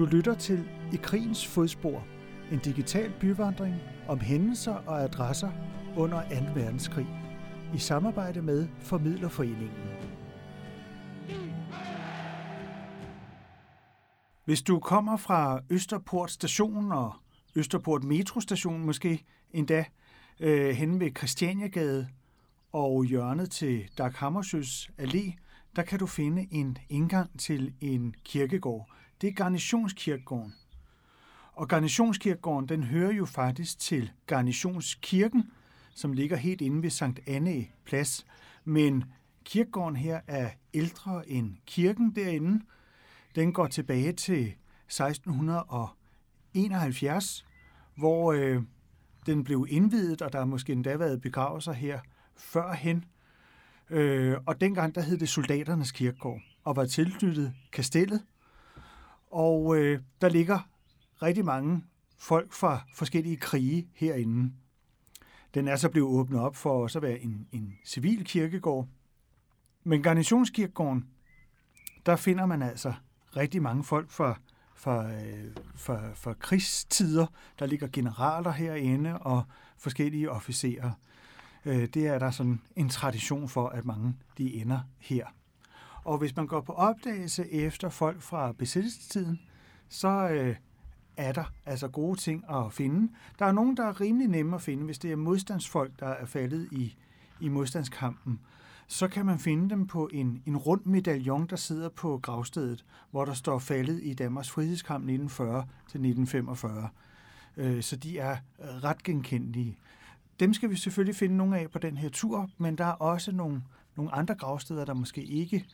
Du 0.00 0.06
lytter 0.06 0.34
til 0.34 0.68
I 0.92 0.96
krigens 0.96 1.46
fodspor, 1.46 2.06
en 2.52 2.58
digital 2.58 3.12
byvandring 3.20 3.74
om 4.08 4.20
hændelser 4.20 4.74
og 4.74 5.02
adresser 5.02 5.50
under 5.96 6.22
2. 6.22 6.60
verdenskrig, 6.60 7.06
i 7.74 7.78
samarbejde 7.78 8.42
med 8.42 8.68
Formidlerforeningen. 8.78 9.70
Hvis 14.44 14.62
du 14.62 14.78
kommer 14.78 15.16
fra 15.16 15.60
Østerport 15.70 16.30
station 16.30 16.92
og 16.92 17.14
Østerport 17.56 18.04
metrostation 18.04 18.86
måske 18.86 19.24
endda, 19.50 19.84
øh, 20.40 20.70
hen 20.70 21.00
ved 21.00 21.10
Christianiagade 21.16 22.08
og 22.72 23.04
hjørnet 23.04 23.50
til 23.50 23.88
Dag 23.98 24.12
Hammersøs 24.16 24.90
Allé, 24.98 25.32
der 25.76 25.82
kan 25.82 25.98
du 25.98 26.06
finde 26.06 26.46
en 26.50 26.78
indgang 26.88 27.38
til 27.38 27.74
en 27.80 28.14
kirkegård. 28.24 28.99
Det 29.20 29.28
er 29.28 29.32
Garnitionskirkegården. 29.32 30.54
Og 31.52 31.68
Garnitionskirkegården, 31.68 32.68
den 32.68 32.82
hører 32.82 33.12
jo 33.12 33.24
faktisk 33.24 33.78
til 33.78 34.10
Garnitionskirken, 34.26 35.50
som 35.94 36.12
ligger 36.12 36.36
helt 36.36 36.60
inde 36.60 36.82
ved 36.82 36.90
Sankt 36.90 37.20
Anne 37.26 37.66
Plads. 37.84 38.26
Men 38.64 39.04
kirkegården 39.44 39.96
her 39.96 40.20
er 40.26 40.50
ældre 40.74 41.28
end 41.28 41.56
kirken 41.66 42.16
derinde. 42.16 42.64
Den 43.34 43.52
går 43.52 43.66
tilbage 43.66 44.12
til 44.12 44.54
1671, 44.88 47.46
hvor 47.94 48.32
øh, 48.32 48.62
den 49.26 49.44
blev 49.44 49.66
indvidet, 49.68 50.22
og 50.22 50.32
der 50.32 50.38
har 50.38 50.46
måske 50.46 50.72
endda 50.72 50.96
været 50.96 51.20
begravelser 51.20 51.72
her 51.72 52.00
førhen. 52.36 53.04
Øh, 53.90 54.36
og 54.46 54.60
dengang 54.60 54.94
der 54.94 55.00
hed 55.00 55.18
det 55.18 55.28
Soldaternes 55.28 55.92
Kirkegård, 55.92 56.40
og 56.64 56.76
var 56.76 56.84
tilknyttet 56.84 57.54
kastellet. 57.72 58.22
Og 59.30 59.76
øh, 59.76 60.00
der 60.20 60.28
ligger 60.28 60.68
rigtig 61.22 61.44
mange 61.44 61.84
folk 62.18 62.52
fra 62.52 62.80
forskellige 62.94 63.36
krige 63.36 63.88
herinde. 63.94 64.52
Den 65.54 65.68
er 65.68 65.76
så 65.76 65.88
blevet 65.88 66.08
åbnet 66.08 66.40
op 66.40 66.56
for 66.56 66.82
også 66.82 66.98
at 66.98 67.02
være 67.02 67.18
en, 67.18 67.48
en 67.52 67.74
civil 67.84 68.24
kirkegård. 68.24 68.88
Men 69.84 70.02
garnitionskirkegården, 70.02 71.08
der 72.06 72.16
finder 72.16 72.46
man 72.46 72.62
altså 72.62 72.92
rigtig 73.36 73.62
mange 73.62 73.84
folk 73.84 74.10
fra, 74.10 74.38
fra, 74.74 75.12
øh, 75.12 75.56
fra, 75.74 76.12
fra 76.14 76.32
krigstider. 76.32 77.26
Der 77.58 77.66
ligger 77.66 77.88
generaler 77.92 78.50
herinde 78.50 79.18
og 79.18 79.42
forskellige 79.78 80.30
officerer. 80.30 80.90
Øh, 81.64 81.86
det 81.86 82.06
er 82.06 82.18
der 82.18 82.30
sådan 82.30 82.60
en 82.76 82.88
tradition 82.88 83.48
for, 83.48 83.68
at 83.68 83.84
mange 83.84 84.16
de 84.38 84.54
ender 84.54 84.80
her. 84.98 85.26
Og 86.04 86.18
hvis 86.18 86.36
man 86.36 86.46
går 86.46 86.60
på 86.60 86.72
opdagelse 86.72 87.52
efter 87.52 87.88
folk 87.88 88.22
fra 88.22 88.52
besættelsestiden, 88.52 89.40
så 89.88 90.28
øh, 90.28 90.56
er 91.16 91.32
der 91.32 91.44
altså 91.66 91.88
gode 91.88 92.18
ting 92.18 92.44
at 92.50 92.72
finde. 92.72 93.12
Der 93.38 93.44
er 93.44 93.52
nogen, 93.52 93.76
der 93.76 93.84
er 93.84 94.00
rimelig 94.00 94.28
nemme 94.28 94.56
at 94.56 94.62
finde, 94.62 94.84
hvis 94.84 94.98
det 94.98 95.12
er 95.12 95.16
modstandsfolk, 95.16 96.00
der 96.00 96.06
er 96.06 96.26
faldet 96.26 96.68
i, 96.72 96.96
i 97.40 97.48
modstandskampen. 97.48 98.40
Så 98.86 99.08
kan 99.08 99.26
man 99.26 99.38
finde 99.38 99.70
dem 99.70 99.86
på 99.86 100.08
en, 100.12 100.42
en 100.46 100.56
rund 100.56 100.80
medaljon, 100.84 101.46
der 101.46 101.56
sidder 101.56 101.88
på 101.88 102.18
gravstedet, 102.22 102.84
hvor 103.10 103.24
der 103.24 103.32
står 103.32 103.58
faldet 103.58 104.00
i 104.02 104.14
Danmarks 104.14 104.50
frihedskamp 104.50 105.02
1940 105.02 105.62
til 105.62 105.98
1945. 105.98 106.88
Øh, 107.56 107.82
så 107.82 107.96
de 107.96 108.18
er 108.18 108.36
øh, 108.60 108.66
ret 108.84 109.02
genkendelige. 109.02 109.76
Dem 110.40 110.54
skal 110.54 110.70
vi 110.70 110.76
selvfølgelig 110.76 111.16
finde 111.16 111.36
nogle 111.36 111.58
af 111.58 111.70
på 111.70 111.78
den 111.78 111.96
her 111.96 112.08
tur, 112.08 112.50
men 112.58 112.78
der 112.78 112.84
er 112.84 112.92
også 112.92 113.32
nogle, 113.32 113.62
nogle 113.96 114.14
andre 114.14 114.34
gravsteder, 114.34 114.84
der 114.84 114.94
måske 114.94 115.22
ikke 115.22 115.66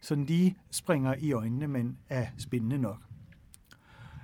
sådan 0.00 0.24
lige 0.24 0.56
springer 0.70 1.14
i 1.18 1.32
øjnene, 1.32 1.68
men 1.68 1.98
er 2.08 2.26
spændende 2.38 2.78
nok. 2.78 2.98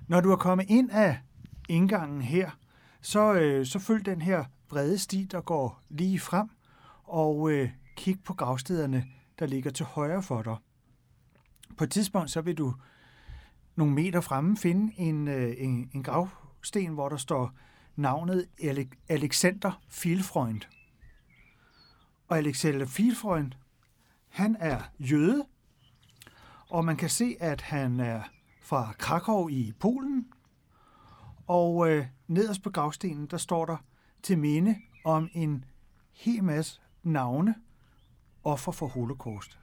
Når 0.08 0.20
du 0.20 0.30
er 0.32 0.36
kommet 0.36 0.66
ind 0.68 0.90
af 0.90 1.20
indgangen 1.68 2.22
her, 2.22 2.50
så, 3.00 3.34
øh, 3.34 3.66
så 3.66 3.78
følg 3.78 4.06
den 4.06 4.22
her 4.22 4.44
brede 4.68 4.98
sti, 4.98 5.24
der 5.30 5.40
går 5.40 5.82
lige 5.88 6.20
frem, 6.20 6.48
og 7.04 7.50
øh, 7.50 7.70
kig 7.96 8.20
på 8.24 8.34
gravstederne, 8.34 9.04
der 9.38 9.46
ligger 9.46 9.70
til 9.70 9.86
højre 9.86 10.22
for 10.22 10.42
dig. 10.42 10.56
På 11.76 11.84
et 11.84 11.90
tidspunkt 11.90 12.30
så 12.30 12.40
vil 12.40 12.58
du 12.58 12.74
nogle 13.76 13.94
meter 13.94 14.20
fremme 14.20 14.56
finde 14.56 14.92
en, 14.96 15.28
øh, 15.28 15.54
en, 15.58 15.90
en 15.94 16.02
gravsten, 16.02 16.94
hvor 16.94 17.08
der 17.08 17.16
står 17.16 17.52
navnet 17.96 18.46
Alexander 19.08 19.82
Filfreund. 19.88 20.60
Og 22.28 22.38
Alexander 22.38 22.86
Filfreund, 22.86 23.52
han 24.28 24.56
er 24.60 24.80
jøde, 24.98 25.44
og 26.72 26.84
man 26.84 26.96
kan 26.96 27.08
se, 27.08 27.36
at 27.40 27.60
han 27.60 28.00
er 28.00 28.22
fra 28.60 28.92
Krakow 28.98 29.48
i 29.48 29.72
Polen. 29.80 30.26
Og 31.46 31.90
øh, 31.90 32.06
nederst 32.28 32.62
på 32.62 32.70
gravstenen, 32.70 33.26
der 33.26 33.36
står 33.36 33.64
der 33.66 33.76
til 34.22 34.38
minde 34.38 34.76
om 35.04 35.28
en 35.32 35.64
hel 36.12 36.44
masse 36.44 36.80
navne 37.02 37.54
offer 38.44 38.72
for 38.72 38.86
holocaust. 38.86 39.58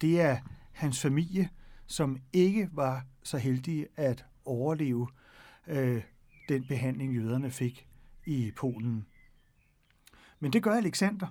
Det 0.00 0.20
er 0.20 0.38
hans 0.72 1.00
familie, 1.00 1.48
som 1.86 2.18
ikke 2.32 2.68
var 2.72 3.04
så 3.22 3.38
heldige 3.38 3.86
at 3.96 4.24
overleve 4.44 5.08
øh, 5.66 6.02
den 6.48 6.64
behandling, 6.66 7.14
jøderne 7.14 7.50
fik 7.50 7.86
i 8.26 8.52
Polen. 8.56 9.06
Men 10.40 10.52
det 10.52 10.62
gør 10.62 10.72
Alexander. 10.72 11.26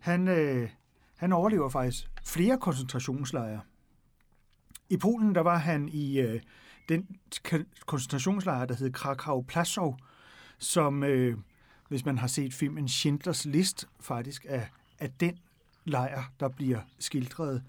Han, 0.00 0.28
øh, 0.28 0.70
han 1.16 1.32
overlever 1.32 1.68
faktisk 1.68 2.10
flere 2.24 2.58
koncentrationslejre. 2.58 3.60
I 4.90 4.96
Polen 4.96 5.34
der 5.34 5.40
var 5.40 5.58
han 5.58 5.88
i 5.88 6.20
øh, 6.20 6.40
den 6.88 7.06
koncentrationslejr, 7.86 8.64
der 8.64 8.74
hed 8.74 8.92
Krakow 8.92 9.42
Plaszow, 9.42 9.96
som, 10.58 11.04
øh, 11.04 11.38
hvis 11.88 12.04
man 12.04 12.18
har 12.18 12.26
set 12.26 12.54
filmen 12.54 12.88
Schindlers 12.88 13.44
List, 13.44 13.88
faktisk 14.00 14.46
er, 14.48 14.62
er 14.98 15.08
den 15.20 15.38
lejr, 15.84 16.32
der 16.40 16.48
bliver 16.48 16.80
skildret 16.98 17.62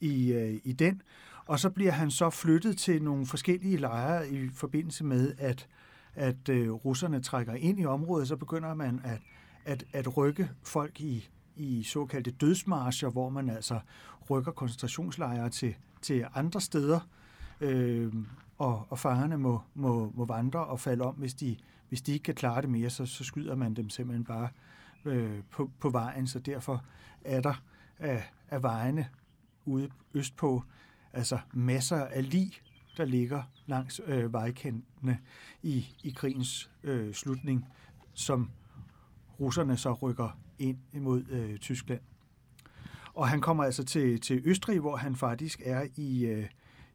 i, 0.00 0.32
øh, 0.32 0.60
i 0.64 0.72
den. 0.72 1.02
Og 1.46 1.60
så 1.60 1.70
bliver 1.70 1.92
han 1.92 2.10
så 2.10 2.30
flyttet 2.30 2.78
til 2.78 3.02
nogle 3.02 3.26
forskellige 3.26 3.76
lejre 3.76 4.28
i 4.28 4.48
forbindelse 4.48 5.04
med, 5.04 5.34
at 5.38 5.68
at 6.16 6.48
øh, 6.48 6.70
russerne 6.70 7.20
trækker 7.20 7.54
ind 7.54 7.80
i 7.80 7.86
området, 7.86 8.28
så 8.28 8.36
begynder 8.36 8.74
man 8.74 9.00
at, 9.04 9.20
at, 9.64 9.84
at 9.92 10.16
rykke 10.16 10.50
folk 10.62 11.00
i, 11.00 11.28
i 11.56 11.82
såkaldte 11.82 12.30
dødsmarscher, 12.30 13.08
hvor 13.10 13.28
man 13.28 13.50
altså 13.50 13.80
rykker 14.30 14.52
koncentrationslejre 14.52 15.50
til, 15.50 15.74
til 16.02 16.26
andre 16.34 16.60
steder, 16.60 17.00
øh, 17.60 18.14
og, 18.58 18.86
og 18.88 18.98
fangerne 18.98 19.38
må, 19.38 19.60
må, 19.74 20.12
må 20.14 20.24
vandre 20.24 20.64
og 20.64 20.80
falde 20.80 21.04
om, 21.04 21.14
hvis 21.14 21.34
de, 21.34 21.56
hvis 21.88 22.02
de 22.02 22.12
ikke 22.12 22.22
kan 22.22 22.34
klare 22.34 22.62
det 22.62 22.70
mere, 22.70 22.90
så, 22.90 23.06
så 23.06 23.24
skyder 23.24 23.54
man 23.54 23.74
dem 23.74 23.90
simpelthen 23.90 24.24
bare 24.24 24.48
øh, 25.04 25.42
på, 25.50 25.70
på 25.80 25.90
vejen, 25.90 26.26
så 26.26 26.38
derfor 26.38 26.84
er 27.24 27.40
der 27.40 27.62
af, 27.98 28.32
af 28.48 28.62
vejene 28.62 29.08
ude 29.64 29.88
østpå 30.14 30.62
altså 31.12 31.38
masser 31.52 32.04
af 32.04 32.30
lig 32.30 32.52
der 32.96 33.04
ligger 33.04 33.42
langs 33.66 34.00
øh, 34.06 34.32
vejkantene 34.32 35.18
i, 35.62 35.86
i 36.04 36.10
krigens 36.10 36.70
øh, 36.82 37.14
slutning, 37.14 37.66
som 38.14 38.50
russerne 39.40 39.76
så 39.76 39.92
rykker 39.92 40.38
ind 40.58 40.78
imod 40.92 41.24
øh, 41.28 41.58
Tyskland. 41.58 42.00
Og 43.16 43.28
han 43.28 43.40
kommer 43.40 43.64
altså 43.64 43.84
til, 43.84 44.20
til 44.20 44.42
Østrig, 44.44 44.80
hvor 44.80 44.96
han 44.96 45.16
faktisk 45.16 45.62
er 45.64 45.86
i, 45.96 46.26
øh, 46.26 46.46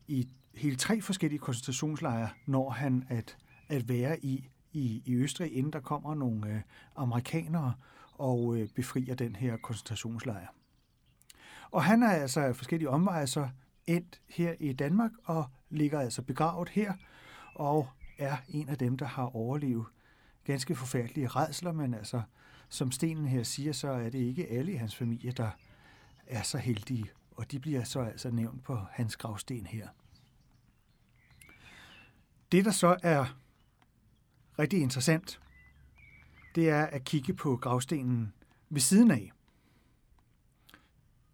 i 0.08 0.28
hele 0.56 0.76
tre 0.76 1.02
forskellige 1.02 1.40
koncentrationslejre, 1.40 2.30
når 2.46 2.70
han 2.70 3.06
at, 3.09 3.38
at 3.68 3.90
være 3.90 4.26
i, 4.26 4.50
i, 4.72 5.02
i 5.06 5.16
Østrig, 5.16 5.54
inden 5.54 5.74
der 5.74 5.80
kommer 5.80 6.16
nogle 6.16 6.50
øh, 6.50 6.62
amerikanere 6.96 7.74
og 8.14 8.58
øh, 8.58 8.68
befrier 8.76 9.16
den 9.16 9.36
her 9.36 9.58
koncentrationslejr. 9.58 10.48
Og 11.72 11.84
han 11.84 12.04
er 12.04 12.09
altså 12.09 12.40
af 12.40 12.56
forskellige 12.56 12.90
så 13.28 13.50
endt 13.88 14.22
her 14.30 14.53
i 14.59 14.74
Danmark 14.74 15.12
og 15.24 15.46
ligger 15.70 16.00
altså 16.00 16.22
begravet 16.22 16.70
her 16.70 16.94
og 17.56 17.90
er 18.17 18.38
en 18.50 18.70
af 18.70 18.78
dem, 18.78 18.97
der 18.97 19.06
har 19.06 19.35
overlevet 19.35 19.85
ganske 20.44 20.76
forfærdelige 20.76 21.28
redsler, 21.28 21.72
men 21.72 21.94
altså, 21.94 22.22
som 22.70 22.91
Stenen 22.91 23.28
her 23.28 23.44
siger, 23.44 23.74
så 23.74 23.91
er 23.91 24.09
det 24.09 24.20
ikke 24.20 24.47
alle 24.47 24.72
i 24.72 24.76
hans 24.76 24.96
familie, 24.96 25.32
der 25.32 25.50
er 26.31 26.41
så 26.41 26.57
heldige, 26.57 27.11
og 27.31 27.51
de 27.51 27.59
bliver 27.59 27.83
så 27.83 27.99
altså 27.99 28.31
nævnt 28.31 28.63
på 28.63 28.75
hans 28.91 29.17
gravsten 29.17 29.66
her. 29.66 29.87
Det, 32.51 32.66
der 32.66 32.72
så 32.72 32.97
er 33.03 33.37
rigtig 34.59 34.81
interessant, 34.81 35.39
det 36.55 36.69
er 36.69 36.85
at 36.85 37.03
kigge 37.03 37.33
på 37.33 37.57
gravstenen 37.57 38.33
ved 38.69 38.81
siden 38.81 39.11
af. 39.11 39.31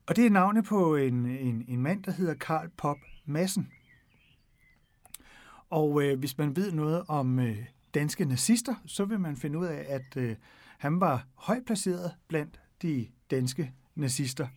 Og 0.07 0.15
det 0.15 0.25
er 0.25 0.29
navnet 0.29 0.65
på 0.65 0.95
en, 0.95 1.25
en, 1.25 1.65
en 1.67 1.81
mand, 1.81 2.03
der 2.03 2.11
hedder 2.11 2.33
Karl 2.33 2.69
Pop 2.69 2.97
Madsen. 3.25 3.71
Og 5.69 6.03
øh, 6.03 6.19
hvis 6.19 6.38
man 6.38 6.55
ved 6.55 6.71
noget 6.71 7.03
om 7.07 7.39
øh, 7.39 7.65
danske 7.94 8.25
nazister, 8.25 8.75
så 8.85 9.05
vil 9.05 9.19
man 9.19 9.38
finde 9.38 9.59
ud 9.59 9.65
af, 9.65 9.85
at 9.88 10.17
øh, 10.17 10.35
han 10.77 10.99
var 10.99 11.25
højt 11.35 11.65
placeret 11.65 12.15
blandt 12.27 12.59
de 12.81 13.07
danske 13.31 13.73
nazister. 13.95 14.47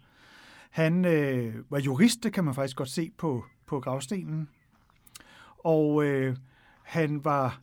Han 0.71 1.05
øh, 1.05 1.55
var 1.71 1.79
jurist, 1.79 2.23
det 2.23 2.33
kan 2.33 2.45
man 2.45 2.55
faktisk 2.55 2.77
godt 2.77 2.91
se 2.91 3.11
på, 3.19 3.45
på 3.67 3.81
gravstenen. 3.81 4.49
Og 5.59 6.05
øh, 6.05 6.37
han 6.83 7.25
var 7.25 7.61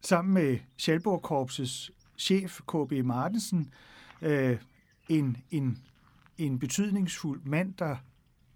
sammen 0.00 0.34
med 0.34 0.58
Schalborg 0.78 1.22
Korpsets 1.22 1.90
chef, 2.18 2.60
KB 2.60 3.04
Martensen, 3.04 3.72
øh, 4.22 4.58
en, 5.08 5.36
en, 5.50 5.78
en 6.38 6.58
betydningsfuld 6.58 7.40
mand, 7.44 7.74
der 7.74 7.96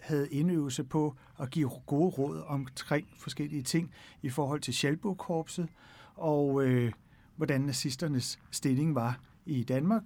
havde 0.00 0.28
indøvelse 0.30 0.84
på 0.84 1.16
at 1.40 1.50
give 1.50 1.70
gode 1.86 2.10
råd 2.10 2.42
omkring 2.46 3.08
forskellige 3.18 3.62
ting 3.62 3.92
i 4.22 4.28
forhold 4.28 4.60
til 4.60 4.74
Schalburg-korpset 4.74 5.68
og 6.14 6.64
øh, 6.64 6.92
hvordan 7.36 7.60
nazisternes 7.60 8.38
stilling 8.50 8.94
var 8.94 9.20
i 9.46 9.62
Danmark. 9.62 10.02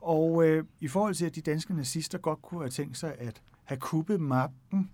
Og 0.00 0.46
øh, 0.46 0.64
i 0.80 0.88
forhold 0.88 1.14
til, 1.14 1.26
at 1.26 1.34
de 1.34 1.40
danske 1.40 1.74
nazister 1.74 2.18
godt 2.18 2.42
kunne 2.42 2.60
have 2.60 2.70
tænkt 2.70 2.96
sig 2.96 3.14
at 3.18 3.42
have 3.64 3.78
kuppet 3.78 4.20
magten 4.20 4.90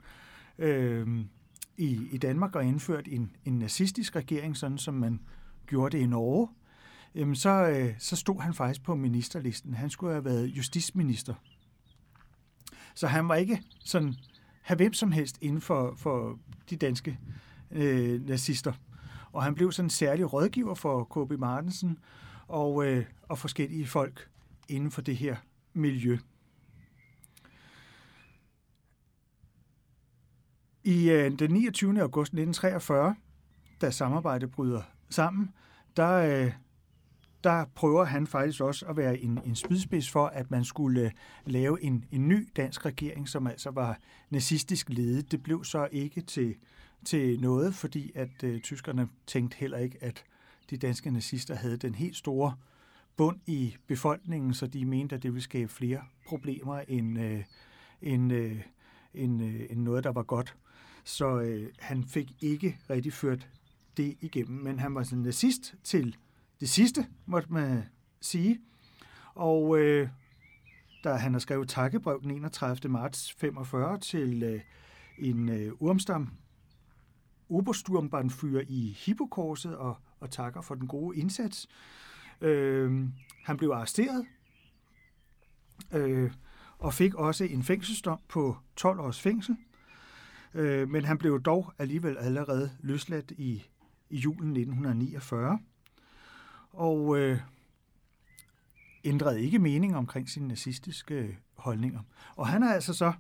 øh, 0.59 1.25
i, 1.77 2.09
i 2.13 2.19
Danmark 2.19 2.57
og 2.57 2.65
indført 2.65 3.09
en, 3.09 3.37
en 3.45 3.59
nazistisk 3.59 4.17
regering, 4.17 4.57
sådan 4.57 4.79
som 4.79 4.95
man 4.95 5.21
gjorde 5.67 5.97
det 5.97 6.03
i 6.03 6.07
Norge, 6.07 6.49
jamen 7.15 7.37
så, 7.37 7.51
øh, 7.51 7.95
så 7.99 8.17
stod 8.17 8.41
han 8.41 8.55
faktisk 8.55 8.83
på 8.83 8.95
ministerlisten. 8.95 9.75
Han 9.75 9.91
skulle 9.91 10.13
have 10.13 10.25
været 10.25 10.47
justitsminister. 10.47 11.35
Så 12.95 13.07
han 13.07 13.29
var 13.29 13.35
ikke 13.35 13.63
sådan 13.81 14.15
have 14.63 14.77
hvem 14.77 14.93
som 14.93 15.13
helst 15.13 15.39
inden 15.41 15.61
for, 15.61 15.95
for 15.97 16.39
de 16.71 16.77
danske 16.77 17.19
øh, 17.71 18.27
nazister. 18.27 18.73
Og 19.33 19.43
han 19.43 19.55
blev 19.55 19.73
sådan 19.73 19.87
en 19.87 19.91
særlig 19.91 20.33
rådgiver 20.33 20.75
for 20.75 21.05
K.B. 21.05 21.33
Martensen 21.39 21.99
og, 22.49 22.87
øh, 22.87 23.05
og 23.23 23.39
forskellige 23.39 23.87
folk 23.87 24.29
inden 24.69 24.91
for 24.91 25.01
det 25.01 25.17
her 25.17 25.37
miljø. 25.73 26.19
I 30.85 31.11
øh, 31.11 31.39
den 31.39 31.51
29. 31.51 32.01
august 32.01 32.29
1943, 32.29 33.15
da 33.81 33.91
samarbejdet 33.91 34.51
bryder 34.51 34.83
sammen, 35.11 35.51
der, 35.97 36.13
øh, 36.13 36.53
der 37.45 37.65
prøver 37.75 38.05
han 38.05 38.27
faktisk 38.27 38.61
også 38.61 38.87
at 38.87 38.97
være 38.97 39.19
en, 39.19 39.41
en 39.47 39.55
spydspids 39.55 40.11
for, 40.11 40.27
at 40.27 40.51
man 40.51 40.65
skulle 40.65 41.01
øh, 41.01 41.11
lave 41.45 41.83
en, 41.83 42.05
en 42.11 42.29
ny 42.29 42.49
dansk 42.57 42.87
regering, 42.87 43.29
som 43.29 43.47
altså 43.47 43.71
var 43.71 43.99
nazistisk 44.31 44.89
ledet. 44.91 45.33
Det 45.33 45.43
blev 45.43 45.65
så 45.65 45.89
ikke 45.93 46.21
til, 46.21 46.55
til 47.05 47.41
noget, 47.41 47.75
fordi 47.75 48.13
at 48.15 48.45
øh, 48.45 48.61
tyskerne 48.61 49.09
tænkte 49.27 49.57
heller 49.57 49.79
ikke, 49.79 49.99
at 50.01 50.25
de 50.71 50.77
danske 50.77 51.11
nazister 51.11 51.55
havde 51.55 51.77
den 51.77 51.95
helt 51.95 52.17
store 52.17 52.55
bund 53.17 53.41
i 53.47 53.77
befolkningen, 53.87 54.55
så 54.55 54.67
de 54.67 54.85
mente, 54.85 55.17
at 55.17 55.23
det 55.23 55.33
ville 55.33 55.43
skabe 55.43 55.73
flere 55.73 56.03
problemer 56.27 56.79
end, 56.89 57.21
øh, 57.21 57.45
end, 58.03 58.33
øh, 58.33 58.63
end, 59.15 59.43
øh, 59.43 59.61
end 59.71 59.81
noget, 59.81 60.05
der 60.05 60.13
var 60.13 60.23
godt. 60.23 60.57
Så 61.05 61.41
øh, 61.41 61.71
han 61.79 62.05
fik 62.05 62.33
ikke 62.41 62.79
rigtig 62.91 63.13
ført 63.13 63.49
det 63.97 64.17
igennem, 64.21 64.63
men 64.63 64.79
han 64.79 64.95
var 64.95 65.03
sådan 65.03 65.23
nazist 65.23 65.75
til 65.85 66.17
det 66.61 66.69
sidste, 66.69 67.07
måtte 67.27 67.53
man 67.53 67.83
sige. 68.21 68.61
Og 69.35 69.79
øh, 69.79 70.09
da 71.05 71.15
han 71.15 71.33
har 71.33 71.39
skrevet 71.39 71.69
takkebrev 71.69 72.23
den 72.23 72.31
31. 72.31 72.93
marts 72.93 73.33
45 73.33 73.99
til 73.99 74.43
øh, 74.43 74.61
en 75.19 75.49
øh, 75.49 75.73
Urmstam 75.79 76.31
Obersturmbandfyr 77.51 78.61
i 78.69 78.97
Hippokorset 78.99 79.77
og, 79.77 79.97
og 80.21 80.31
takker 80.31 80.61
for 80.61 80.75
den 80.75 80.87
gode 80.87 81.17
indsats. 81.17 81.69
Øh, 82.41 83.09
han 83.45 83.57
blev 83.57 83.71
arresteret 83.71 84.27
øh, 85.93 86.31
og 86.79 86.95
fik 86.95 87.15
også 87.15 87.45
en 87.45 87.63
fængselsdom 87.63 88.19
på 88.29 88.57
12 88.77 89.01
års 89.01 89.21
fængsel. 89.21 89.57
Øh, 90.55 90.89
men 90.89 91.05
han 91.05 91.19
blev 91.19 91.43
dog 91.43 91.73
alligevel 91.79 92.19
allerede 92.19 92.71
løsladt 92.81 93.31
i, 93.31 93.63
i 94.11 94.17
julen 94.17 94.51
1949 94.51 95.59
og 96.73 97.19
øh, 97.19 97.41
ændrede 99.05 99.43
ikke 99.43 99.59
mening 99.59 99.97
omkring 99.97 100.29
sine 100.29 100.49
nazistiske 100.49 101.39
holdninger. 101.55 102.01
Og 102.37 102.47
han 102.49 102.63
er 102.63 102.75
altså 102.75 102.95
så 102.95 103.13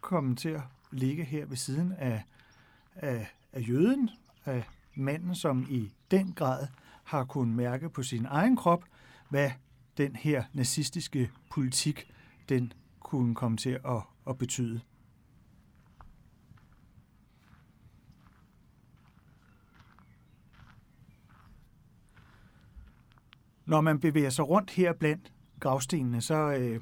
kommet 0.00 0.38
til 0.38 0.48
at 0.48 0.62
ligge 0.90 1.24
her 1.24 1.46
ved 1.46 1.56
siden 1.56 1.92
af, 1.92 2.22
af, 2.94 3.26
af 3.52 3.68
jøden, 3.68 4.10
af 4.44 4.68
manden, 4.94 5.34
som 5.34 5.66
i 5.70 5.92
den 6.10 6.32
grad 6.32 6.66
har 7.08 7.24
kunnet 7.24 7.56
mærke 7.56 7.90
på 7.90 8.02
sin 8.02 8.26
egen 8.26 8.56
krop, 8.56 8.84
hvad 9.28 9.50
den 9.96 10.16
her 10.16 10.44
nazistiske 10.52 11.30
politik, 11.50 12.12
den 12.48 12.72
kunne 13.00 13.34
komme 13.34 13.56
til 13.56 13.70
at, 13.70 14.02
at 14.28 14.38
betyde. 14.38 14.80
Når 23.66 23.80
man 23.80 24.00
bevæger 24.00 24.30
sig 24.30 24.48
rundt 24.48 24.70
her 24.70 24.92
blandt 24.92 25.32
gravstenene, 25.60 26.20
så, 26.20 26.34
øh, 26.34 26.80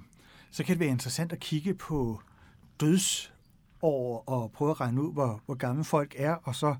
så 0.50 0.64
kan 0.64 0.72
det 0.72 0.81
være 0.81 0.88
interessant 0.88 1.32
at 1.32 1.40
kigge 1.40 1.75
på 1.75 2.20
dødsår 2.81 4.25
og 4.26 4.52
prøve 4.52 4.70
at 4.70 4.81
regne 4.81 5.02
ud, 5.02 5.12
hvor, 5.12 5.40
hvor 5.46 5.55
gamle 5.55 5.84
folk 5.84 6.14
er, 6.17 6.34
og 6.34 6.55
så, 6.55 6.76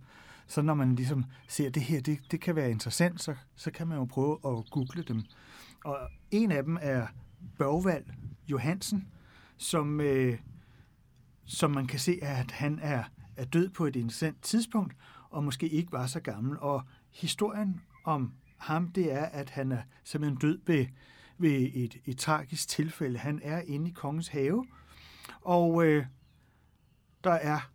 så 0.47 0.63
når 0.63 0.75
man 0.75 0.95
ligesom 0.95 1.25
ser 1.49 1.71
det 1.71 1.83
her, 1.83 2.01
det, 2.01 2.19
det 2.31 2.41
kan 2.41 2.57
være 2.57 2.71
interessant, 2.71 3.23
så, 3.23 3.35
så 3.57 3.71
kan 3.71 3.87
man 3.87 3.99
jo 3.99 4.05
prøve 4.05 4.33
at 4.33 4.71
google 4.71 5.03
dem. 5.03 5.23
Og 5.85 5.99
en 6.31 6.53
af 6.53 6.63
dem 6.63 6.79
er 6.81 7.07
Børgvald 7.59 8.05
Johansen, 8.49 9.09
som, 9.57 10.01
øh, 10.01 10.39
som 11.45 11.71
man 11.71 11.87
kan 11.87 11.99
se, 11.99 12.19
at 12.23 12.51
han 12.51 12.79
er, 12.83 13.05
er 13.37 13.45
død 13.45 13.69
på 13.69 13.87
et 13.87 13.97
interessant 13.97 14.43
tidspunkt, 14.43 14.95
og 15.31 15.45
måske 15.45 15.69
ikke 15.69 15.93
var 15.93 16.07
så 16.07 16.21
gammel. 16.21 16.59
Og 16.61 16.83
historien 17.11 17.81
om 18.05 18.33
ham, 18.57 18.89
det 18.89 19.13
er, 19.13 19.25
at 19.25 19.51
han 19.51 19.73
er 19.73 19.83
simpelthen 20.05 20.39
død 20.39 20.59
ved, 20.67 20.87
ved 21.39 21.71
et, 21.75 21.97
et 22.05 22.19
tragisk 22.19 22.69
tilfælde. 22.69 23.19
Han 23.19 23.41
er 23.43 23.61
inde 23.61 23.91
i 23.91 23.93
kongens 23.93 24.29
have, 24.29 24.67
og 25.41 25.87
øh, 25.87 26.07
der 27.25 27.33
er 27.33 27.71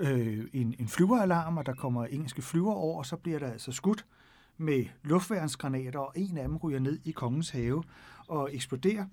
øh, 0.00 0.48
en, 0.52 0.74
en 0.78 0.88
flyveralarm, 0.88 1.56
og 1.56 1.66
der 1.66 1.74
kommer 1.74 2.06
engelske 2.06 2.42
flyver 2.42 2.72
over, 2.72 2.98
og 2.98 3.06
så 3.06 3.16
bliver 3.16 3.38
der 3.38 3.52
altså 3.52 3.72
skudt 3.72 4.06
med 4.56 4.84
luftværnsgranater, 5.02 5.98
og 5.98 6.12
en 6.16 6.36
af 6.36 6.48
dem 6.48 6.56
ryger 6.56 6.78
ned 6.78 6.98
i 7.04 7.10
kongens 7.10 7.50
have 7.50 7.84
og 8.28 8.54
eksploderer. 8.54 9.06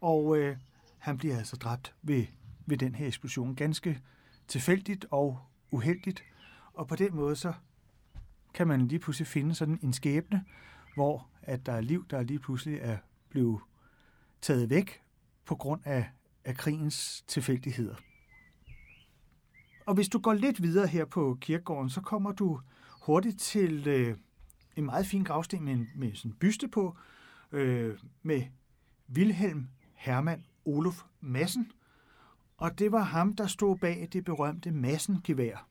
Og 0.00 0.38
øh, 0.38 0.56
han 0.98 1.18
bliver 1.18 1.38
altså 1.38 1.56
dræbt 1.56 1.94
ved, 2.02 2.26
ved 2.66 2.76
den 2.76 2.94
her 2.94 3.06
eksplosion. 3.06 3.54
Ganske 3.54 4.00
tilfældigt 4.48 5.06
og 5.10 5.38
uheldigt. 5.70 6.24
Og 6.72 6.86
på 6.86 6.96
den 6.96 7.16
måde 7.16 7.36
så 7.36 7.52
kan 8.54 8.68
man 8.68 8.88
lige 8.88 8.98
pludselig 8.98 9.26
finde 9.26 9.54
sådan 9.54 9.78
en 9.82 9.92
skæbne, 9.92 10.44
hvor 10.94 11.28
at 11.42 11.66
der 11.66 11.72
er 11.72 11.80
liv, 11.80 12.06
der 12.10 12.22
lige 12.22 12.38
pludselig 12.38 12.78
er 12.82 12.96
blevet 13.28 13.60
taget 14.40 14.70
væk 14.70 15.02
på 15.44 15.54
grund 15.54 15.80
af, 15.84 16.10
af 16.44 16.56
krigens 16.56 17.24
tilfældigheder. 17.26 17.94
Og 19.88 19.94
hvis 19.94 20.08
du 20.08 20.18
går 20.18 20.34
lidt 20.34 20.62
videre 20.62 20.86
her 20.86 21.04
på 21.04 21.38
kirkegården, 21.40 21.90
så 21.90 22.00
kommer 22.00 22.32
du 22.32 22.60
hurtigt 22.88 23.40
til 23.40 23.88
øh, 23.88 24.16
en 24.76 24.84
meget 24.84 25.06
fin 25.06 25.24
gravsten 25.24 25.64
med, 25.64 25.72
en, 25.72 25.88
med 25.94 26.14
sådan 26.14 26.30
en 26.30 26.36
byste 26.40 26.68
på, 26.68 26.96
øh, 27.52 27.98
med 28.22 28.42
Wilhelm 29.14 29.68
Hermann 29.94 30.44
Olof 30.64 31.02
Massen. 31.20 31.72
Og 32.56 32.78
det 32.78 32.92
var 32.92 33.02
ham, 33.02 33.36
der 33.36 33.46
stod 33.46 33.76
bag 33.76 34.08
det 34.12 34.24
berømte 34.24 34.70
Massengevær, 34.70 35.66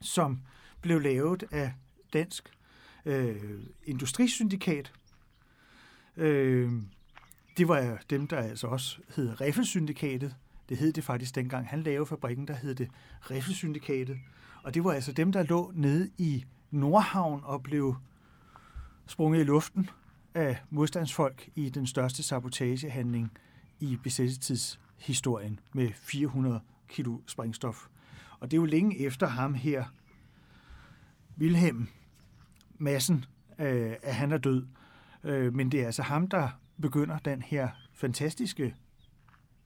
som 0.00 0.40
blev 0.80 1.00
lavet 1.00 1.44
af 1.50 1.74
Dansk 2.12 2.50
øh, 3.04 3.60
Industrisyndikat. 3.84 4.92
Øh, 6.16 6.72
det 7.56 7.68
var 7.68 7.98
dem, 8.10 8.26
der 8.26 8.36
altså 8.36 8.66
også 8.66 8.98
hed 9.16 9.40
Riffelsyndikatet. 9.40 10.36
Det 10.68 10.76
hed 10.76 10.92
det 10.92 11.04
faktisk 11.04 11.34
dengang. 11.34 11.68
Han 11.68 11.82
lavede 11.82 12.06
fabrikken, 12.06 12.48
der 12.48 12.54
hed 12.54 12.74
det 12.74 12.88
Riffelsyndikatet. 13.30 14.18
Og 14.62 14.74
det 14.74 14.84
var 14.84 14.92
altså 14.92 15.12
dem, 15.12 15.32
der 15.32 15.42
lå 15.42 15.72
nede 15.74 16.10
i 16.18 16.44
Nordhavn 16.70 17.40
og 17.44 17.62
blev 17.62 17.96
sprunget 19.06 19.40
i 19.40 19.44
luften 19.44 19.90
af 20.34 20.58
modstandsfolk 20.70 21.48
i 21.54 21.68
den 21.68 21.86
største 21.86 22.22
sabotagehandling 22.22 23.32
i 23.80 23.98
besættelseshistorien 24.02 25.60
med 25.72 25.90
400 25.94 26.60
kilo 26.88 27.18
sprængstof. 27.26 27.86
Og 28.40 28.50
det 28.50 28.56
er 28.56 28.60
jo 28.60 28.66
længe 28.66 28.98
efter 28.98 29.26
ham 29.26 29.54
her, 29.54 29.84
Wilhelm 31.38 31.88
Massen, 32.78 33.24
øh, 33.58 33.92
at 34.02 34.14
han 34.14 34.32
er 34.32 34.38
død. 34.38 34.66
Øh, 35.24 35.54
men 35.54 35.72
det 35.72 35.80
er 35.80 35.86
altså 35.86 36.02
ham, 36.02 36.28
der 36.28 36.48
begynder 36.82 37.18
den 37.18 37.42
her 37.42 37.68
fantastiske 37.92 38.74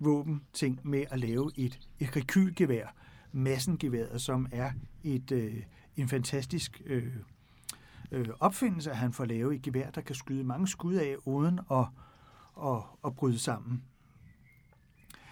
våbenting 0.01 0.81
med 0.83 1.05
at 1.11 1.21
lave 1.21 1.51
et, 1.57 1.81
et 1.99 2.17
rekylgevær, 2.17 2.95
Massengeværet, 3.33 4.21
som 4.21 4.49
er 4.53 4.71
et, 5.05 5.33
øh, 5.33 5.63
en 5.97 6.09
fantastisk 6.09 6.83
øh, 6.87 7.17
øh, 8.11 8.29
opfindelse, 8.41 8.91
at 8.91 8.97
han 8.97 9.13
får 9.13 9.25
lavet 9.25 9.55
et 9.55 9.63
gevær, 9.63 9.91
der 9.91 10.01
kan 10.01 10.15
skyde 10.15 10.45
mange 10.45 10.69
skud 10.69 10.95
af, 10.95 11.17
uden 11.25 11.61
at, 11.71 11.87
at, 12.65 12.83
at 13.05 13.15
bryde 13.15 13.39
sammen. 13.39 13.83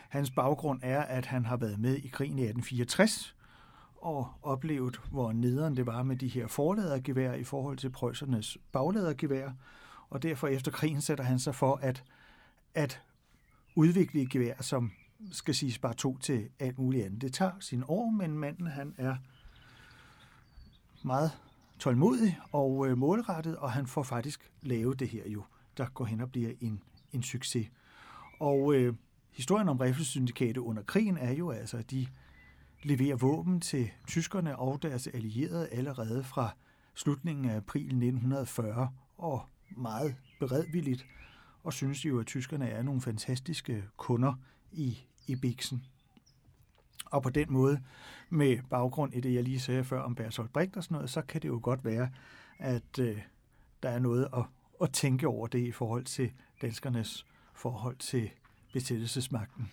Hans 0.08 0.30
baggrund 0.30 0.80
er, 0.82 1.02
at 1.02 1.26
han 1.26 1.44
har 1.44 1.56
været 1.56 1.78
med 1.78 1.96
i 1.96 2.08
krigen 2.08 2.38
i 2.38 2.42
1864, 2.42 3.34
og 3.96 4.28
oplevet, 4.42 5.00
hvor 5.10 5.32
nederen 5.32 5.76
det 5.76 5.86
var 5.86 6.02
med 6.02 6.16
de 6.16 6.28
her 6.28 6.46
forladergevær 6.46 7.32
i 7.32 7.44
forhold 7.44 7.76
til 7.76 7.90
prøjsernes 7.90 8.58
bagladergevær, 8.72 9.50
og 10.10 10.22
derfor 10.22 10.48
efter 10.48 10.70
krigen 10.70 11.00
sætter 11.00 11.24
han 11.24 11.38
sig 11.38 11.54
for 11.54 11.76
at, 11.76 12.04
at 12.74 13.02
udvikle 13.78 14.20
et 14.20 14.30
gevær, 14.30 14.62
som 14.62 14.92
skal 15.32 15.54
siges 15.54 15.78
bare 15.78 15.94
to 15.94 16.18
til 16.18 16.48
alt 16.58 16.78
muligt 16.78 17.04
andet. 17.04 17.20
Det 17.20 17.34
tager 17.34 17.52
sin 17.60 17.84
år, 17.88 18.10
men 18.10 18.38
manden 18.38 18.66
han 18.66 18.94
er 18.96 19.16
meget 21.04 21.30
tålmodig 21.78 22.38
og 22.52 22.88
øh, 22.88 22.98
målrettet, 22.98 23.56
og 23.56 23.72
han 23.72 23.86
får 23.86 24.02
faktisk 24.02 24.50
lavet 24.62 25.00
det 25.00 25.08
her 25.08 25.28
jo, 25.28 25.44
der 25.76 25.86
går 25.86 26.04
hen 26.04 26.20
og 26.20 26.30
bliver 26.30 26.50
en, 26.60 26.82
en 27.12 27.22
succes. 27.22 27.66
Og 28.40 28.74
øh, 28.74 28.94
historien 29.32 29.68
om 29.68 29.76
Riffelsyndikatet 29.76 30.58
under 30.58 30.82
krigen 30.82 31.16
er 31.16 31.32
jo 31.32 31.50
altså, 31.50 31.76
at 31.76 31.90
de 31.90 32.06
leverer 32.82 33.16
våben 33.16 33.60
til 33.60 33.90
tyskerne 34.06 34.58
og 34.58 34.82
deres 34.82 35.06
allierede 35.06 35.68
allerede 35.68 36.24
fra 36.24 36.50
slutningen 36.94 37.50
af 37.50 37.56
april 37.56 37.82
1940, 37.82 38.90
og 39.18 39.42
meget 39.76 40.16
beredvilligt, 40.40 41.06
og 41.68 41.74
synes 41.74 42.04
jo, 42.04 42.20
at 42.20 42.26
tyskerne 42.26 42.68
er 42.68 42.82
nogle 42.82 43.00
fantastiske 43.00 43.84
kunder 43.96 44.34
i, 44.72 44.98
i 45.26 45.36
Bixen. 45.36 45.84
Og 47.04 47.22
på 47.22 47.30
den 47.30 47.52
måde, 47.52 47.82
med 48.30 48.58
baggrund 48.70 49.14
i 49.14 49.20
det, 49.20 49.34
jeg 49.34 49.44
lige 49.44 49.60
sagde 49.60 49.84
før 49.84 50.00
om 50.00 50.14
Bertolt 50.14 50.52
Brecht 50.52 50.76
og 50.76 50.84
sådan 50.84 50.94
noget, 50.94 51.10
så 51.10 51.22
kan 51.22 51.42
det 51.42 51.48
jo 51.48 51.60
godt 51.62 51.84
være, 51.84 52.10
at 52.58 52.98
øh, 53.00 53.22
der 53.82 53.88
er 53.88 53.98
noget 53.98 54.28
at, 54.36 54.44
at 54.82 54.92
tænke 54.92 55.28
over 55.28 55.46
det 55.46 55.58
i 55.58 55.72
forhold 55.72 56.04
til 56.04 56.32
danskernes 56.62 57.26
forhold 57.54 57.96
til 57.96 58.30
besættelsesmagten. 58.72 59.70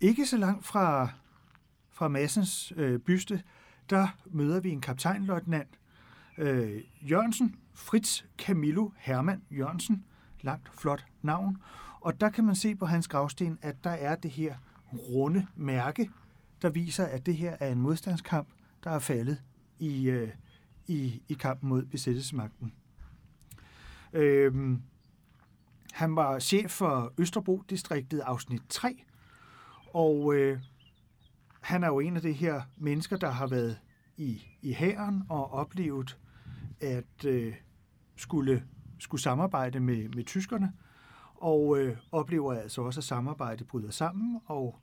Ikke 0.00 0.26
så 0.26 0.36
langt 0.36 0.66
fra, 0.66 1.08
fra 1.90 2.08
Massens 2.08 2.72
øh, 2.76 2.98
byste, 2.98 3.42
der 3.90 4.08
møder 4.26 4.60
vi 4.60 4.70
en 4.70 4.80
kaptajnløjtnant, 4.80 5.78
øh, 6.38 6.82
Jørgensen, 7.00 7.56
Fritz 7.74 8.22
Camillo 8.38 8.90
Hermann 8.96 9.42
Jørgensen, 9.50 10.04
langt 10.40 10.70
flot 10.80 11.04
navn, 11.22 11.58
og 12.00 12.20
der 12.20 12.28
kan 12.28 12.44
man 12.44 12.54
se 12.54 12.74
på 12.74 12.86
hans 12.86 13.08
gravsten, 13.08 13.58
at 13.62 13.84
der 13.84 13.90
er 13.90 14.14
det 14.16 14.30
her 14.30 14.56
runde 14.92 15.46
mærke, 15.56 16.10
der 16.62 16.70
viser, 16.70 17.04
at 17.04 17.26
det 17.26 17.36
her 17.36 17.56
er 17.60 17.72
en 17.72 17.80
modstandskamp, 17.80 18.48
der 18.84 18.90
er 18.90 18.98
faldet 18.98 19.42
i, 19.78 20.08
øh, 20.08 20.28
i, 20.86 21.22
i 21.28 21.34
kampen 21.34 21.68
mod 21.68 21.82
besættelsesmagten. 21.82 22.72
Øhm, 24.12 24.82
han 25.92 26.16
var 26.16 26.38
chef 26.38 26.70
for 26.70 27.12
Østerbro-distriktet 27.18 28.20
afsnit 28.20 28.62
3, 28.68 29.04
og 29.94 30.34
øh, 30.34 30.58
han 31.66 31.82
er 31.82 31.86
jo 31.86 32.00
en 32.00 32.16
af 32.16 32.22
de 32.22 32.32
her 32.32 32.62
mennesker, 32.76 33.16
der 33.16 33.30
har 33.30 33.46
været 33.46 33.78
i, 34.16 34.42
i 34.62 34.72
hæren 34.72 35.22
og 35.28 35.52
oplevet 35.52 36.18
at 36.80 37.24
øh, 37.26 37.54
skulle, 38.16 38.64
skulle 38.98 39.20
samarbejde 39.20 39.80
med, 39.80 40.08
med 40.08 40.24
tyskerne, 40.24 40.72
og 41.34 41.78
øh, 41.78 41.96
oplever 42.12 42.52
altså 42.52 42.82
også, 42.82 43.00
at 43.00 43.04
samarbejdet 43.04 43.66
bryder 43.66 43.90
sammen, 43.90 44.40
og 44.46 44.78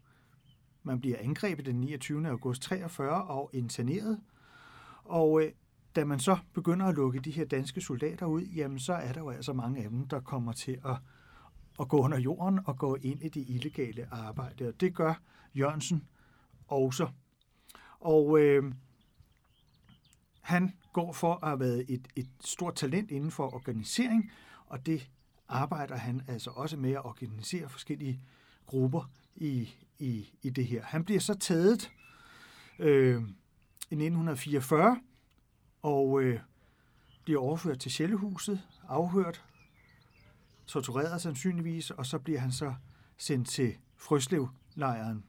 man 0.83 0.99
bliver 0.99 1.17
angrebet 1.19 1.65
den 1.65 1.75
29. 1.75 2.27
august 2.27 2.61
43 2.61 3.23
og 3.23 3.49
interneret. 3.53 4.19
Og 5.03 5.43
øh, 5.43 5.51
da 5.95 6.05
man 6.05 6.19
så 6.19 6.37
begynder 6.53 6.85
at 6.85 6.95
lukke 6.95 7.19
de 7.19 7.31
her 7.31 7.45
danske 7.45 7.81
soldater 7.81 8.25
ud, 8.25 8.41
jamen 8.41 8.79
så 8.79 8.93
er 8.93 9.13
der 9.13 9.21
jo 9.21 9.29
altså 9.29 9.53
mange 9.53 9.83
af 9.83 9.89
dem, 9.89 10.07
der 10.07 10.19
kommer 10.19 10.51
til 10.51 10.79
at, 10.85 10.95
at 11.79 11.87
gå 11.87 11.97
under 12.01 12.19
jorden 12.19 12.59
og 12.65 12.77
gå 12.77 12.95
ind 12.95 13.23
i 13.23 13.29
det 13.29 13.45
illegale 13.47 14.07
arbejde. 14.11 14.67
Og 14.67 14.81
det 14.81 14.95
gør 14.95 15.21
Jørgensen 15.55 16.03
også. 16.67 17.08
Og 18.00 18.39
øh, 18.39 18.74
han 20.41 20.74
går 20.93 21.13
for 21.13 21.34
at 21.34 21.48
have 21.48 21.60
været 21.60 21.86
et, 21.88 22.08
et 22.15 22.29
stort 22.46 22.75
talent 22.75 23.12
inden 23.12 23.32
for 23.32 23.53
organisering, 23.55 24.32
og 24.65 24.86
det 24.86 25.10
arbejder 25.48 25.96
han 25.96 26.22
altså 26.27 26.50
også 26.50 26.77
med 26.77 26.91
at 26.91 27.05
organisere 27.05 27.70
forskellige 27.70 28.22
grupper 28.65 29.12
i, 29.36 29.70
i, 30.00 30.34
i 30.41 30.50
det 30.50 30.67
her. 30.67 30.84
Han 30.84 31.03
bliver 31.05 31.20
så 31.20 31.34
taget 31.34 31.91
øh, 32.79 33.22
i 33.89 33.96
1944 33.96 35.01
og 35.82 36.22
øh, 36.22 36.39
bliver 37.24 37.41
overført 37.41 37.79
til 37.79 37.91
Sjællehuset, 37.91 38.62
afhørt, 38.88 39.46
tortureret 40.67 41.22
sandsynligvis, 41.22 41.91
og 41.91 42.05
så 42.05 42.20
bliver 42.20 42.39
han 42.39 42.51
så 42.51 42.74
sendt 43.17 43.48
til 43.48 43.77
Frøslevlejren. 43.96 44.53
lejren 44.75 45.24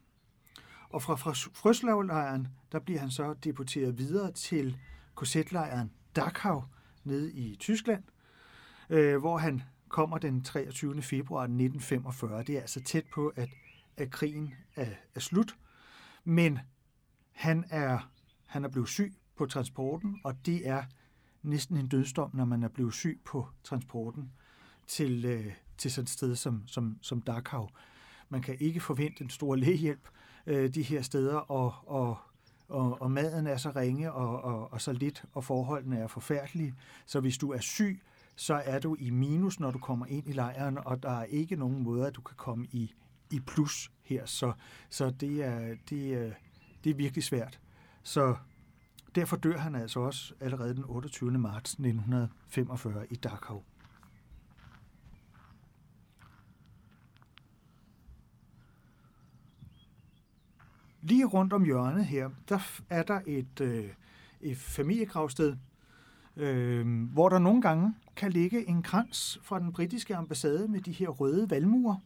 og 0.89 1.03
fra 1.03 1.15
Frøslavlejren, 1.55 2.49
der 2.73 2.79
bliver 2.79 3.01
han 3.01 3.11
så 3.11 3.35
deporteret 3.45 3.99
videre 3.99 4.33
til 4.33 4.79
korsetlejren 5.15 5.93
Dachau 6.17 6.65
nede 7.05 7.33
i 7.33 7.57
Tyskland, 7.57 8.03
øh, 8.91 9.17
hvor 9.17 9.39
han 9.39 9.63
kommer 9.89 10.19
den 10.19 10.43
23. 10.43 11.03
februar 11.03 11.43
1945. 11.43 12.43
Det 12.43 12.57
er 12.57 12.61
altså 12.61 12.81
tæt 12.81 13.05
på, 13.15 13.33
at, 13.37 13.49
at 13.97 14.11
krigen 14.11 14.55
er, 14.77 14.91
er 15.15 15.21
slut. 15.21 15.57
Men 16.25 16.59
han 17.33 17.65
er, 17.71 18.11
han 18.47 18.65
er 18.65 18.69
blevet 18.69 18.89
syg 18.89 19.15
på 19.37 19.47
transporten, 19.47 20.21
og 20.25 20.47
det 20.47 20.69
er 20.69 20.83
næsten 21.43 21.77
en 21.77 21.89
dødsdom, 21.89 22.31
når 22.35 22.45
man 22.45 22.63
er 22.63 22.69
blevet 22.69 22.95
syg 22.95 23.21
på 23.25 23.49
transporten 23.65 24.33
til, 24.87 25.25
øh, 25.25 25.53
til 25.79 25.91
sådan 25.93 26.05
et 26.05 26.11
sted 26.11 26.37
som, 26.37 26.63
som, 26.67 26.99
som 27.03 27.23
Dachau. 27.23 27.69
Man 28.29 28.43
kan 28.43 28.57
ikke 28.61 28.81
forvente 28.81 29.25
en 29.25 29.31
stor 29.31 29.55
lægehjælp 29.55 30.09
øh, 30.47 30.75
de 30.75 30.83
her 30.83 31.03
steder, 31.03 31.37
og, 31.37 31.75
og 31.87 32.17
og, 32.69 33.03
og 33.03 33.11
maden 33.11 33.47
er 33.47 33.57
så 33.57 33.71
ringe 33.77 34.13
og, 34.13 34.43
og, 34.43 34.73
og 34.73 34.81
så 34.81 34.93
lidt, 34.93 35.25
og 35.33 35.45
forholdene 35.45 35.99
er 35.99 36.07
forfærdelige. 36.07 36.75
Så 37.07 37.21
hvis 37.21 37.39
du 37.39 37.53
er 37.53 37.61
syg, 37.61 38.03
så 38.37 38.63
er 38.65 38.79
du 38.79 38.97
i 38.99 39.11
minus, 39.11 39.61
når 39.61 39.71
du 39.71 39.79
kommer 39.79 40.07
ind 40.07 40.29
i 40.29 40.33
lejren, 40.33 40.79
og 40.85 41.03
der 41.03 41.11
er 41.11 41.25
ikke 41.25 41.57
nogen 41.57 41.83
måde, 41.83 42.07
at 42.07 42.17
du 42.17 42.21
kan 42.21 42.37
komme 42.37 42.67
i, 42.73 42.95
i 43.31 43.41
plus 43.41 43.91
her. 44.03 44.27
Så, 44.27 44.53
så 44.91 45.11
det, 45.11 45.45
er, 45.45 45.75
det, 45.91 46.15
er, 46.15 46.31
det 46.85 46.91
er 46.91 46.95
virkelig 46.95 47.25
svært. 47.25 47.61
Så 48.03 48.37
derfor 49.15 49.37
dør 49.37 49.59
han 49.59 49.75
altså 49.75 50.01
også 50.01 50.35
allerede 50.41 50.75
den 50.75 50.85
28. 50.87 51.31
marts 51.31 51.71
1945 51.71 53.07
i 53.11 53.15
Dachau. 53.15 53.63
Lige 61.07 61.25
rundt 61.25 61.53
om 61.53 61.65
hjørnet 61.65 62.05
her, 62.05 62.31
der 62.49 62.59
er 62.91 63.03
der 63.03 63.21
et, 63.27 63.61
øh, 63.61 63.85
et 64.41 64.59
familiegravsted, 64.59 65.57
øh, 66.37 67.03
hvor 67.13 67.29
der 67.29 67.39
nogle 67.39 67.63
gange 67.63 67.95
kan 68.17 68.33
ligge 68.33 68.69
en 68.69 68.83
krans 68.83 69.39
fra 69.43 69.59
den 69.59 69.73
britiske 69.73 70.17
ambassade 70.17 70.69
med 70.69 70.81
de 70.81 70.93
her 70.93 71.09
røde 71.09 71.51
valmuer, 71.51 71.97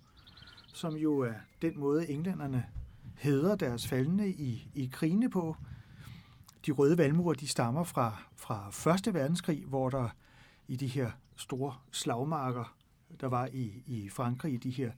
som 0.67 0.97
jo 0.97 1.19
er 1.19 1.33
den 1.63 1.81
måde, 1.81 2.11
englænderne 2.11 2.67
hedder 3.15 3.57
deres 3.57 3.89
faldende 3.89 4.29
i, 4.29 4.71
i 4.75 4.91
krigene 4.93 5.31
på. 5.31 5.57
De 6.67 6.73
røde 6.73 6.99
valmuer, 6.99 7.35
de 7.35 7.49
stammer 7.49 7.85
fra, 7.85 8.23
fra 8.37 8.91
1. 9.09 9.15
verdenskrig, 9.15 9.65
hvor 9.67 9.89
der 9.89 10.09
i 10.69 10.77
de 10.77 10.87
her 10.87 11.11
store 11.37 11.75
slagmarker, 11.91 12.77
der 13.21 13.27
var 13.27 13.49
i, 13.53 13.83
i 13.87 14.09
Frankrig, 14.09 14.55
i 14.55 14.57
de 14.57 14.71
her 14.71 14.93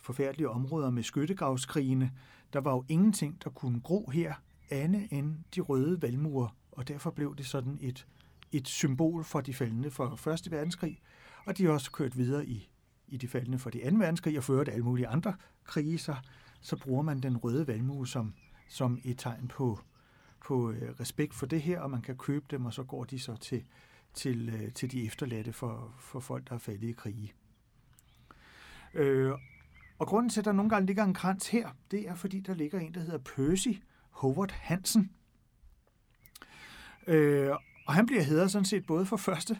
forfærdelige 0.00 0.48
områder 0.48 0.90
med 0.90 1.02
skyttegravskrigene, 1.02 2.12
der 2.52 2.60
var 2.60 2.72
jo 2.72 2.84
ingenting, 2.88 3.44
der 3.44 3.50
kunne 3.50 3.80
gro 3.80 4.10
her, 4.10 4.34
andet 4.70 5.08
end 5.10 5.36
de 5.54 5.60
røde 5.60 6.02
valmuer, 6.02 6.56
og 6.72 6.88
derfor 6.88 7.10
blev 7.10 7.36
det 7.36 7.46
sådan 7.46 7.78
et, 7.80 8.06
et 8.52 8.68
symbol 8.68 9.24
for 9.24 9.40
de 9.40 9.54
faldende 9.54 9.90
for 9.90 10.28
1. 10.28 10.50
verdenskrig, 10.50 11.00
og 11.44 11.58
de 11.58 11.66
er 11.66 11.70
også 11.70 11.90
kørt 11.90 12.16
videre 12.16 12.46
i, 12.46 12.70
i 13.08 13.16
de 13.16 13.28
faldende 13.28 13.58
for 13.58 13.70
de 13.70 13.90
2. 13.90 13.96
verdenskrig, 13.96 14.38
og 14.38 14.44
ført 14.44 14.68
alle 14.68 14.84
mulige 14.84 15.08
andre 15.08 15.34
krige, 15.64 15.98
så, 15.98 16.16
så 16.60 16.76
bruger 16.76 17.02
man 17.02 17.20
den 17.20 17.36
røde 17.36 17.66
valmue 17.66 18.08
som, 18.08 18.34
som 18.68 18.98
et 19.04 19.18
tegn 19.18 19.48
på, 19.48 19.80
på 20.46 20.70
øh, 20.70 20.94
respekt 21.00 21.34
for 21.34 21.46
det 21.46 21.62
her, 21.62 21.80
og 21.80 21.90
man 21.90 22.02
kan 22.02 22.16
købe 22.16 22.44
dem, 22.50 22.66
og 22.66 22.74
så 22.74 22.82
går 22.82 23.04
de 23.04 23.18
så 23.18 23.36
til, 23.36 23.64
til, 24.14 24.48
øh, 24.48 24.72
til 24.72 24.92
de 24.92 25.06
efterladte 25.06 25.52
for, 25.52 25.94
for 25.98 26.20
folk, 26.20 26.48
der 26.48 26.54
er 26.54 26.58
faldet 26.58 26.88
i 26.88 26.92
krige. 26.92 27.32
Øh, 28.94 29.32
og 29.98 30.06
grunden 30.06 30.30
til, 30.30 30.40
at 30.40 30.44
der 30.44 30.52
nogle 30.52 30.70
gange 30.70 30.86
ligger 30.86 31.04
en 31.04 31.14
krans 31.14 31.48
her, 31.48 31.68
det 31.90 32.08
er, 32.08 32.14
fordi 32.14 32.40
der 32.40 32.54
ligger 32.54 32.78
en, 32.78 32.94
der 32.94 33.00
hedder 33.00 33.18
Percy 33.18 33.68
Howard 34.10 34.50
Hansen. 34.50 35.12
Øh, 37.06 37.50
og 37.86 37.94
han 37.94 38.06
bliver 38.06 38.22
hedret 38.22 38.50
sådan 38.50 38.64
set 38.64 38.86
både 38.86 39.06
for 39.06 39.16
første 39.16 39.58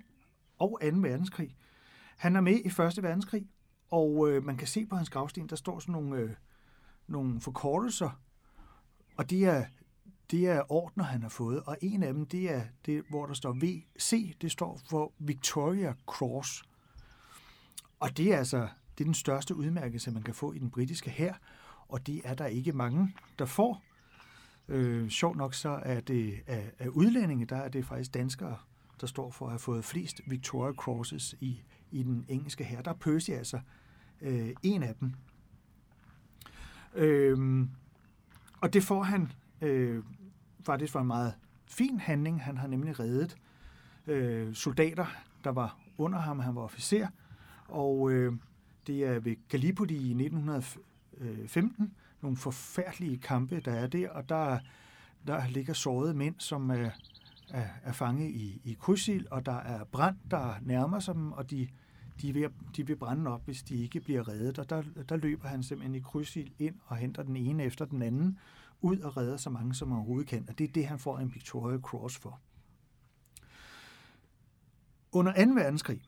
og 0.58 0.78
2. 0.82 0.88
verdenskrig. 0.96 1.56
Han 2.16 2.36
er 2.36 2.40
med 2.40 2.60
i 2.64 2.70
første 2.70 3.02
verdenskrig, 3.02 3.48
og 3.90 4.30
øh, 4.30 4.44
man 4.44 4.56
kan 4.56 4.66
se 4.66 4.86
på 4.86 4.96
hans 4.96 5.10
gravsten, 5.10 5.48
der 5.48 5.56
står 5.56 5.78
sådan 5.78 5.92
nogle, 5.92 6.16
øh, 6.16 6.30
nogle 7.06 7.40
forkortelser, 7.40 8.20
og 9.16 9.30
det 9.30 9.44
er, 9.44 9.64
det 10.30 10.48
er 10.48 10.72
ordner, 10.72 11.04
han 11.04 11.22
har 11.22 11.28
fået, 11.28 11.62
og 11.62 11.76
en 11.82 12.02
af 12.02 12.12
dem, 12.12 12.26
det 12.26 12.50
er 12.50 12.62
det, 12.86 13.04
hvor 13.10 13.26
der 13.26 13.34
står 13.34 13.52
VC, 13.52 14.36
det 14.40 14.52
står 14.52 14.80
for 14.90 15.12
Victoria 15.18 15.94
Cross. 16.06 16.62
Og 18.00 18.16
det 18.16 18.32
er 18.34 18.38
altså 18.38 18.68
det 18.98 19.04
er 19.04 19.06
den 19.06 19.14
største 19.14 19.54
udmærkelse, 19.54 20.10
man 20.10 20.22
kan 20.22 20.34
få 20.34 20.52
i 20.52 20.58
den 20.58 20.70
britiske 20.70 21.10
hær, 21.10 21.32
og 21.88 22.06
det 22.06 22.20
er 22.24 22.34
der 22.34 22.46
ikke 22.46 22.72
mange, 22.72 23.14
der 23.38 23.44
får. 23.44 23.82
Øh, 24.68 25.08
sjovt 25.08 25.36
nok 25.36 25.54
så 25.54 25.80
er 25.82 26.00
det 26.00 26.40
af, 26.46 26.72
af 26.78 26.88
udlændinge, 26.88 27.46
der 27.46 27.56
er 27.56 27.68
det 27.68 27.84
faktisk 27.84 28.14
danskere, 28.14 28.56
der 29.00 29.06
står 29.06 29.30
for 29.30 29.44
at 29.44 29.50
have 29.50 29.58
fået 29.58 29.84
flest 29.84 30.20
Victoria 30.26 30.72
Crosses 30.72 31.34
i, 31.40 31.62
i 31.90 32.02
den 32.02 32.24
engelske 32.28 32.64
hær. 32.64 32.82
Der 32.82 32.90
er 32.90 32.94
Percy 32.94 33.30
altså 33.30 33.60
øh, 34.20 34.50
en 34.62 34.82
af 34.82 34.94
dem. 34.94 35.14
Øh, 36.94 37.66
og 38.60 38.72
det 38.72 38.82
får 38.82 39.02
han 39.02 39.32
øh, 39.60 40.02
faktisk 40.66 40.92
for 40.92 41.00
en 41.00 41.06
meget 41.06 41.34
fin 41.66 42.00
handling. 42.00 42.42
Han 42.42 42.56
har 42.56 42.66
nemlig 42.66 43.00
reddet 43.00 43.36
øh, 44.06 44.54
soldater, 44.54 45.06
der 45.44 45.50
var 45.50 45.78
under 45.98 46.18
ham. 46.18 46.40
Han 46.40 46.54
var 46.54 46.62
officer, 46.62 47.08
og 47.68 48.10
øh, 48.10 48.32
det 48.88 49.04
er 49.04 49.18
ved 49.18 49.36
Gallipoli 49.48 49.94
i 49.94 50.10
1915, 50.10 51.94
nogle 52.20 52.36
forfærdelige 52.36 53.18
kampe, 53.18 53.60
der 53.60 53.72
er 53.72 53.86
der, 53.86 54.10
og 54.10 54.28
der, 54.28 54.58
der 55.26 55.48
ligger 55.48 55.74
sårede 55.74 56.14
mænd, 56.14 56.34
som 56.38 56.70
er, 56.70 56.90
er, 57.50 57.66
er 57.82 57.92
fanget 57.92 58.30
i, 58.30 58.60
i 58.64 58.76
krydsild, 58.80 59.26
og 59.30 59.46
der 59.46 59.56
er 59.56 59.84
brand, 59.84 60.16
der 60.30 60.54
nærmer 60.62 61.00
sig 61.00 61.14
dem, 61.14 61.32
og 61.32 61.50
de, 61.50 61.68
de, 62.20 62.28
er 62.28 62.32
ved, 62.32 62.48
de 62.76 62.86
vil 62.86 62.96
brænde 62.96 63.30
op, 63.30 63.44
hvis 63.44 63.62
de 63.62 63.76
ikke 63.76 64.00
bliver 64.00 64.28
reddet. 64.28 64.58
Og 64.58 64.70
der, 64.70 64.82
der 65.08 65.16
løber 65.16 65.48
han 65.48 65.62
simpelthen 65.62 65.94
i 65.94 66.00
krydsild 66.00 66.50
ind 66.58 66.74
og 66.86 66.96
henter 66.96 67.22
den 67.22 67.36
ene 67.36 67.64
efter 67.64 67.84
den 67.84 68.02
anden, 68.02 68.38
ud 68.80 68.98
og 68.98 69.16
redder 69.16 69.36
så 69.36 69.50
mange 69.50 69.74
som 69.74 69.92
overhovedet 69.92 70.28
kan. 70.28 70.44
Og 70.48 70.58
det 70.58 70.68
er 70.68 70.72
det, 70.72 70.86
han 70.86 70.98
får 70.98 71.18
en 71.18 71.34
Victoria 71.34 71.78
Cross 71.78 72.18
for. 72.18 72.40
Under 75.12 75.44
2. 75.44 75.52
verdenskrig, 75.54 76.02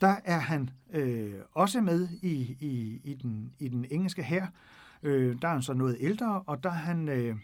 der 0.00 0.16
er 0.24 0.38
han 0.38 0.70
øh, 0.92 1.34
også 1.52 1.80
med 1.80 2.08
i, 2.22 2.56
i, 2.60 3.00
i, 3.04 3.14
den, 3.14 3.52
i 3.58 3.68
den 3.68 3.86
engelske 3.90 4.22
her. 4.22 4.46
Øh, 5.02 5.36
der 5.42 5.48
er 5.48 5.52
han 5.52 5.62
så 5.62 5.74
noget 5.74 5.96
ældre, 6.00 6.42
og 6.46 6.62
der 6.62 6.70
er 6.70 6.74
han, 6.74 7.08
øh, 7.08 7.36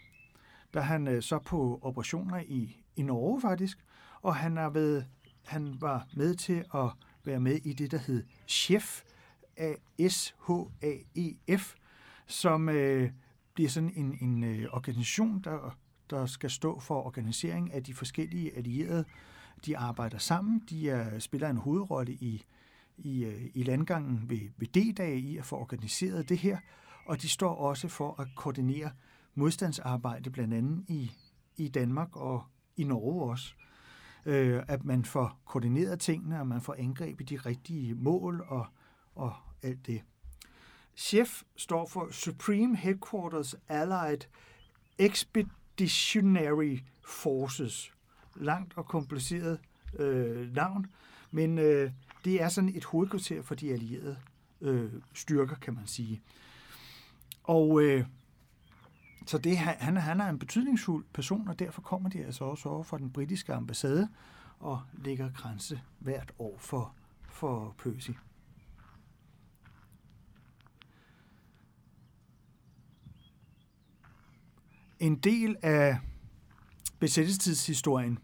der 0.73 0.79
er 0.79 0.83
han 0.83 1.07
øh, 1.07 1.21
så 1.21 1.39
på 1.39 1.79
operationer 1.81 2.39
i, 2.39 2.83
i 2.95 3.01
Norge 3.01 3.41
faktisk, 3.41 3.79
og 4.21 4.35
han, 4.35 4.57
er 4.57 4.69
ved, 4.69 5.03
han 5.45 5.77
var 5.81 6.07
med 6.13 6.35
til 6.35 6.65
at 6.73 6.89
være 7.23 7.39
med 7.39 7.55
i 7.55 7.73
det, 7.73 7.91
der 7.91 7.97
hed 7.97 8.23
Chef, 8.47 9.01
S-H-A-E-F, 10.09 11.75
som 12.27 12.69
øh, 12.69 13.11
bliver 13.53 13.69
sådan 13.69 13.93
en, 13.95 14.17
en 14.21 14.43
øh, 14.43 14.67
organisation, 14.71 15.41
der, 15.43 15.77
der 16.09 16.25
skal 16.25 16.49
stå 16.49 16.79
for 16.79 17.05
organisering 17.05 17.73
af 17.73 17.83
de 17.83 17.93
forskellige 17.93 18.57
allierede 18.57 19.05
de 19.65 19.77
arbejder 19.77 20.17
sammen, 20.17 20.63
de 20.69 20.89
er, 20.89 21.19
spiller 21.19 21.49
en 21.49 21.57
hovedrolle 21.57 22.13
i, 22.13 22.45
i, 22.97 23.23
øh, 23.25 23.49
i 23.53 23.63
landgangen 23.63 24.29
ved, 24.29 24.39
ved 24.57 24.67
D-dag 24.67 25.17
i 25.17 25.37
at 25.37 25.45
få 25.45 25.55
organiseret 25.55 26.29
det 26.29 26.37
her, 26.37 26.57
og 27.05 27.21
de 27.21 27.29
står 27.29 27.55
også 27.55 27.87
for 27.87 28.21
at 28.21 28.27
koordinere 28.35 28.91
modstandsarbejde 29.35 30.29
blandt 30.29 30.53
andet 30.53 30.85
i, 30.87 31.11
i 31.57 31.67
Danmark 31.67 32.15
og 32.15 32.43
i 32.77 32.83
Norge 32.83 33.31
også. 33.31 33.53
Øh, 34.25 34.63
at 34.67 34.85
man 34.85 35.05
får 35.05 35.39
koordineret 35.45 35.99
tingene, 35.99 36.39
og 36.39 36.47
man 36.47 36.61
får 36.61 36.75
angrebet 36.77 37.29
de 37.29 37.37
rigtige 37.37 37.95
mål 37.95 38.45
og, 38.47 38.67
og 39.15 39.33
alt 39.63 39.87
det. 39.87 40.01
Chef 40.95 41.43
står 41.55 41.87
for 41.87 42.11
Supreme 42.11 42.77
Headquarters 42.77 43.55
Allied 43.69 44.19
Expeditionary 44.97 46.77
Forces 47.05 47.93
langt 48.39 48.73
og 48.75 48.85
kompliceret 48.85 49.59
øh, 49.99 50.53
navn, 50.55 50.87
men 51.31 51.57
øh, 51.57 51.91
det 52.25 52.41
er 52.41 52.49
sådan 52.49 52.75
et 52.75 52.85
hovedkvarter 52.85 53.41
for 53.41 53.55
de 53.55 53.71
allierede 53.71 54.17
øh, 54.61 54.91
styrker, 55.13 55.55
kan 55.55 55.73
man 55.73 55.87
sige. 55.87 56.21
Og 57.43 57.81
øh, 57.81 58.05
så 59.25 59.37
det, 59.37 59.57
han, 59.57 59.97
han 59.97 60.21
er 60.21 60.29
en 60.29 60.39
betydningsfuld 60.39 61.05
person, 61.13 61.47
og 61.47 61.59
derfor 61.59 61.81
kommer 61.81 62.09
de 62.09 62.25
altså 62.25 62.43
også 62.43 62.69
over 62.69 62.83
fra 62.83 62.97
den 62.97 63.11
britiske 63.11 63.53
ambassade 63.53 64.09
og 64.59 64.81
lægger 64.93 65.31
grænse 65.31 65.81
hvert 65.99 66.31
år 66.39 66.57
for, 66.57 66.93
for 67.29 67.75
Percy. 67.77 68.11
En 74.99 75.15
del 75.15 75.55
af 75.61 75.99
besættelsestidshistorien 76.99 78.19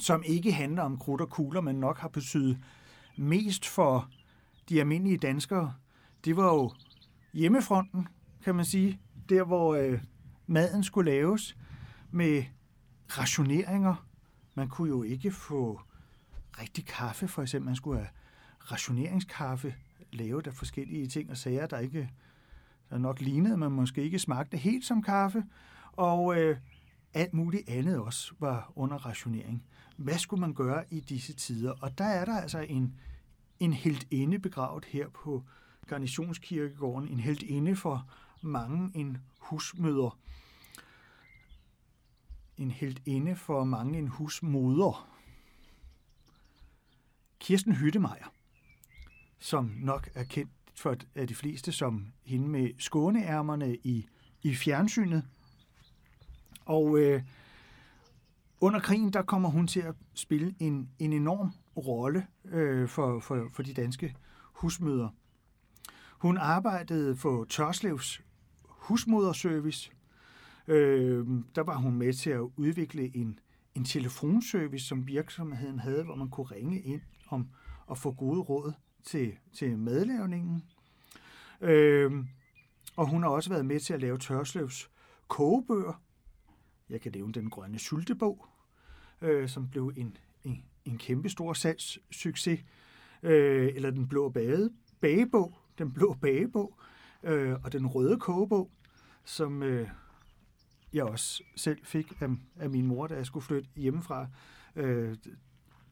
som 0.00 0.22
ikke 0.26 0.52
handler 0.52 0.82
om 0.82 0.98
krudt 0.98 1.20
og 1.20 1.30
kugler, 1.30 1.60
men 1.60 1.76
nok 1.76 1.98
har 1.98 2.08
betydet 2.08 2.58
mest 3.16 3.66
for 3.66 4.08
de 4.68 4.80
almindelige 4.80 5.16
danskere, 5.16 5.74
det 6.24 6.36
var 6.36 6.54
jo 6.54 6.72
hjemmefronten, 7.32 8.08
kan 8.44 8.54
man 8.54 8.64
sige. 8.64 9.00
Der, 9.28 9.44
hvor 9.44 9.74
øh, 9.74 10.00
maden 10.46 10.84
skulle 10.84 11.10
laves 11.10 11.56
med 12.10 12.44
rationeringer. 13.08 14.06
Man 14.54 14.68
kunne 14.68 14.88
jo 14.88 15.02
ikke 15.02 15.30
få 15.30 15.80
rigtig 16.60 16.86
kaffe, 16.86 17.28
for 17.28 17.42
eksempel. 17.42 17.66
Man 17.66 17.76
skulle 17.76 17.98
have 17.98 18.08
rationeringskaffe 18.72 19.74
lavet 20.12 20.46
af 20.46 20.54
forskellige 20.54 21.06
ting 21.06 21.30
og 21.30 21.36
sager, 21.36 21.66
der 21.66 21.78
ikke 21.78 22.10
der 22.90 22.98
nok 22.98 23.20
lignede, 23.20 23.56
men 23.56 23.72
måske 23.72 24.02
ikke 24.02 24.18
smagte 24.18 24.56
helt 24.56 24.84
som 24.84 25.02
kaffe. 25.02 25.44
Og 25.92 26.38
øh, 26.38 26.56
alt 27.14 27.34
muligt 27.34 27.68
andet 27.68 27.98
også 27.98 28.32
var 28.38 28.72
under 28.76 28.96
rationering 28.96 29.64
hvad 30.00 30.18
skulle 30.18 30.40
man 30.40 30.54
gøre 30.54 30.84
i 30.90 31.00
disse 31.00 31.32
tider? 31.32 31.72
Og 31.80 31.98
der 31.98 32.04
er 32.04 32.24
der 32.24 32.40
altså 32.40 32.58
en, 32.58 32.94
en 33.60 33.72
helt 33.72 34.06
inde 34.10 34.38
begravet 34.38 34.84
her 34.84 35.08
på 35.08 35.44
Garnitionskirkegården, 35.86 37.08
en 37.08 37.20
helt 37.20 37.42
inde 37.42 37.76
for 37.76 38.10
mange 38.42 38.90
en 38.94 39.18
husmøder. 39.38 40.18
En 42.56 42.70
helt 42.70 43.02
inde 43.06 43.36
for 43.36 43.64
mange 43.64 43.98
en 43.98 44.08
husmoder. 44.08 45.16
Kirsten 47.38 47.76
Hyttemeier, 47.76 48.32
som 49.38 49.64
nok 49.64 50.10
er 50.14 50.24
kendt 50.24 50.52
for 50.74 50.96
af 51.14 51.28
de 51.28 51.34
fleste 51.34 51.72
som 51.72 52.12
hende 52.24 52.48
med 52.48 52.70
skåneærmerne 52.78 53.76
i, 53.76 54.06
i 54.42 54.54
fjernsynet. 54.54 55.24
Og 56.64 56.98
øh, 56.98 57.22
under 58.60 58.80
krigen, 58.80 59.12
der 59.12 59.22
kommer 59.22 59.48
hun 59.48 59.66
til 59.66 59.80
at 59.80 59.94
spille 60.14 60.54
en, 60.58 60.90
en 60.98 61.12
enorm 61.12 61.52
rolle 61.76 62.26
øh, 62.44 62.88
for, 62.88 63.20
for, 63.20 63.48
for 63.52 63.62
de 63.62 63.74
danske 63.74 64.14
husmøder. 64.52 65.08
Hun 66.18 66.36
arbejdede 66.36 67.16
for 67.16 67.44
Tørslevs 67.44 68.22
husmoderservice. 68.62 69.90
Øh, 70.68 71.26
der 71.54 71.62
var 71.62 71.76
hun 71.76 71.94
med 71.94 72.12
til 72.12 72.30
at 72.30 72.40
udvikle 72.56 73.16
en, 73.16 73.38
en 73.74 73.84
telefonservice, 73.84 74.86
som 74.86 75.06
virksomheden 75.06 75.78
havde, 75.78 76.04
hvor 76.04 76.14
man 76.14 76.30
kunne 76.30 76.46
ringe 76.46 76.80
ind 76.80 77.00
om 77.28 77.48
at 77.90 77.98
få 77.98 78.12
gode 78.12 78.40
råd 78.40 78.72
til, 79.04 79.32
til 79.52 79.78
madlavningen. 79.78 80.62
Øh, 81.60 82.24
og 82.96 83.08
hun 83.08 83.22
har 83.22 83.30
også 83.30 83.50
været 83.50 83.66
med 83.66 83.80
til 83.80 83.94
at 83.94 84.00
lave 84.00 84.18
Tørslevs 84.18 84.90
kogebøger. 85.28 86.02
Jeg 86.90 87.00
kan 87.00 87.12
nævne 87.14 87.32
den 87.32 87.50
grønne 87.50 87.78
syltebog, 87.78 88.46
øh, 89.22 89.48
som 89.48 89.68
blev 89.68 89.92
en, 89.96 90.16
en, 90.44 90.64
en 90.84 90.98
kæmpe 90.98 91.28
stor 91.28 91.52
salgssucces, 91.52 92.60
øh, 93.22 93.72
eller 93.74 93.90
den 93.90 94.08
blå 94.08 94.28
bage, 94.28 94.70
bagebog, 95.00 95.58
den 95.78 95.92
blå 95.92 96.16
bagebog, 96.20 96.78
øh, 97.22 97.56
og 97.64 97.72
den 97.72 97.86
røde 97.86 98.18
kogebog, 98.18 98.70
som 99.24 99.62
øh, 99.62 99.88
jeg 100.92 101.04
også 101.04 101.42
selv 101.56 101.78
fik 101.84 102.12
af, 102.20 102.28
af 102.56 102.70
min 102.70 102.86
mor, 102.86 103.06
da 103.06 103.14
jeg 103.14 103.26
skulle 103.26 103.44
flytte 103.44 103.68
hjemmefra. 103.76 104.26
Øh, 104.76 105.16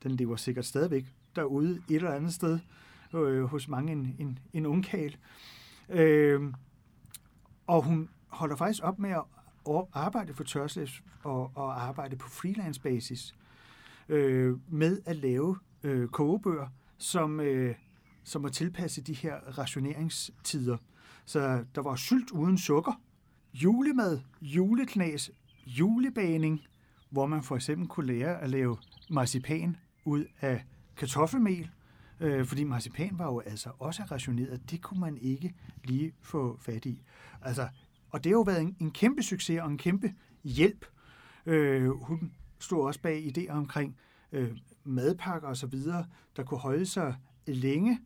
den 0.02 0.10
lever 0.10 0.36
sikkert 0.36 0.64
stadigvæk 0.64 1.04
derude 1.36 1.82
et 1.90 1.96
eller 1.96 2.12
andet 2.12 2.34
sted 2.34 2.58
øh, 3.14 3.44
hos 3.44 3.68
mange 3.68 3.92
en, 3.92 4.16
en, 4.18 4.38
en 4.52 4.66
ungkal. 4.66 5.16
Øh, 5.88 6.52
og 7.66 7.82
hun 7.82 8.08
holder 8.26 8.56
faktisk 8.56 8.84
op 8.84 8.98
med 8.98 9.10
at 9.10 9.22
arbejde 9.92 10.35
for 10.35 10.44
Tørslæs 10.44 11.02
og, 11.22 11.52
og 11.54 11.83
arbejde 11.83 12.16
på 12.16 12.28
freelance 12.28 12.81
basis 12.81 13.35
øh, 14.09 14.57
med 14.68 15.00
at 15.07 15.16
lave 15.16 15.57
øh, 15.83 16.09
kogebøger, 16.09 16.68
som, 16.98 17.40
øh, 17.40 17.74
som 18.24 18.42
var 18.42 18.48
tilpasset 18.48 19.07
de 19.07 19.14
her 19.14 19.59
rationeringstider. 19.59 20.76
Så 21.24 21.64
der 21.74 21.83
var 21.83 21.96
sylt 21.96 22.31
uden 22.31 22.59
sukker, 22.59 23.00
julemad, 23.54 24.20
juleknas, 24.40 25.31
julebaning, 25.66 26.61
hvor 27.11 27.26
man 27.26 27.42
for 27.42 27.57
eksempel 27.57 27.88
kunne 27.88 28.07
lære 28.07 28.40
at 28.40 28.50
lave 28.50 28.76
marcipan 29.11 29.76
ud 30.04 30.24
af 30.40 30.64
kartoffelmel, 30.96 31.70
øh, 32.20 32.46
fordi 32.46 32.64
marcipan 32.64 33.18
var 33.18 33.24
jo 33.24 33.40
altså 33.40 33.70
også 33.78 34.02
rationeret. 34.11 34.70
Det 34.70 34.83
kunne 34.83 35.00
man 35.00 35.18
ikke 35.18 35.54
lige 35.85 36.12
få 36.22 36.59
fat 36.61 36.87
i. 36.87 37.02
Altså, 37.42 37.68
og 38.10 38.24
det 38.24 38.30
har 38.30 38.36
jo 38.36 38.42
været 38.42 38.62
en, 38.62 38.76
en 38.80 38.90
kæmpe 38.90 39.22
succes 39.22 39.60
og 39.60 39.70
en 39.70 39.78
kæmpe 39.78 40.14
hjælp. 40.44 40.86
Øh, 41.46 41.90
hun 41.90 42.32
stod 42.58 42.86
også 42.86 43.00
bag 43.00 43.36
idéer 43.36 43.52
omkring 43.52 43.96
øh, 44.32 44.56
madpakker 44.84 45.48
osv., 45.48 45.82
der 46.36 46.44
kunne 46.44 46.60
holde 46.60 46.86
sig 46.86 47.14
længe. 47.46 48.00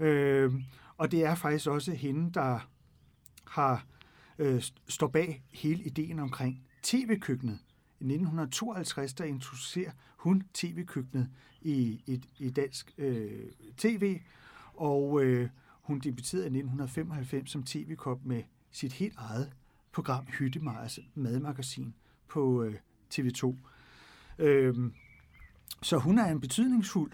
Øh, 0.00 0.52
og 0.96 1.10
det 1.10 1.24
er 1.24 1.34
faktisk 1.34 1.66
også 1.66 1.92
hende, 1.92 2.32
der 2.32 2.68
har 3.46 3.86
øh, 4.38 4.62
står 4.88 5.06
bag 5.06 5.42
hele 5.52 5.82
ideen 5.82 6.18
omkring 6.18 6.62
tv-køkkenet. 6.82 7.58
I 8.00 8.04
1952 8.04 9.14
der 9.14 9.24
introducerer 9.24 9.90
hun 10.16 10.42
tv-køkkenet 10.54 11.28
i, 11.62 12.02
i, 12.06 12.22
i 12.38 12.50
dansk 12.50 12.94
øh, 12.98 13.50
tv, 13.76 14.20
og 14.74 15.24
øh, 15.24 15.48
hun 15.82 15.98
debuterede 15.98 16.44
i 16.44 16.46
1995 16.46 17.50
som 17.50 17.62
tv-kop 17.62 18.24
med 18.24 18.42
sit 18.72 18.92
helt 18.92 19.14
eget 19.16 19.52
program 19.92 20.26
Hyttemajers 20.26 20.98
madmagasin 21.14 21.94
på 22.28 22.62
øh, 22.62 22.74
TV2. 23.14 23.56
Øh, 24.38 24.74
så 25.82 25.98
hun 25.98 26.18
er 26.18 26.24
en 26.24 26.40
betydningsfuld 26.40 27.12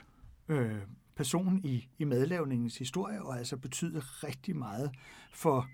øh, 0.48 0.78
person 1.16 1.60
i, 1.64 1.88
i 1.98 2.04
madlavningens 2.04 2.78
historie, 2.78 3.22
og 3.22 3.38
altså 3.38 3.56
betyder 3.56 4.24
rigtig 4.24 4.56
meget 4.56 4.90
for, 5.32 5.68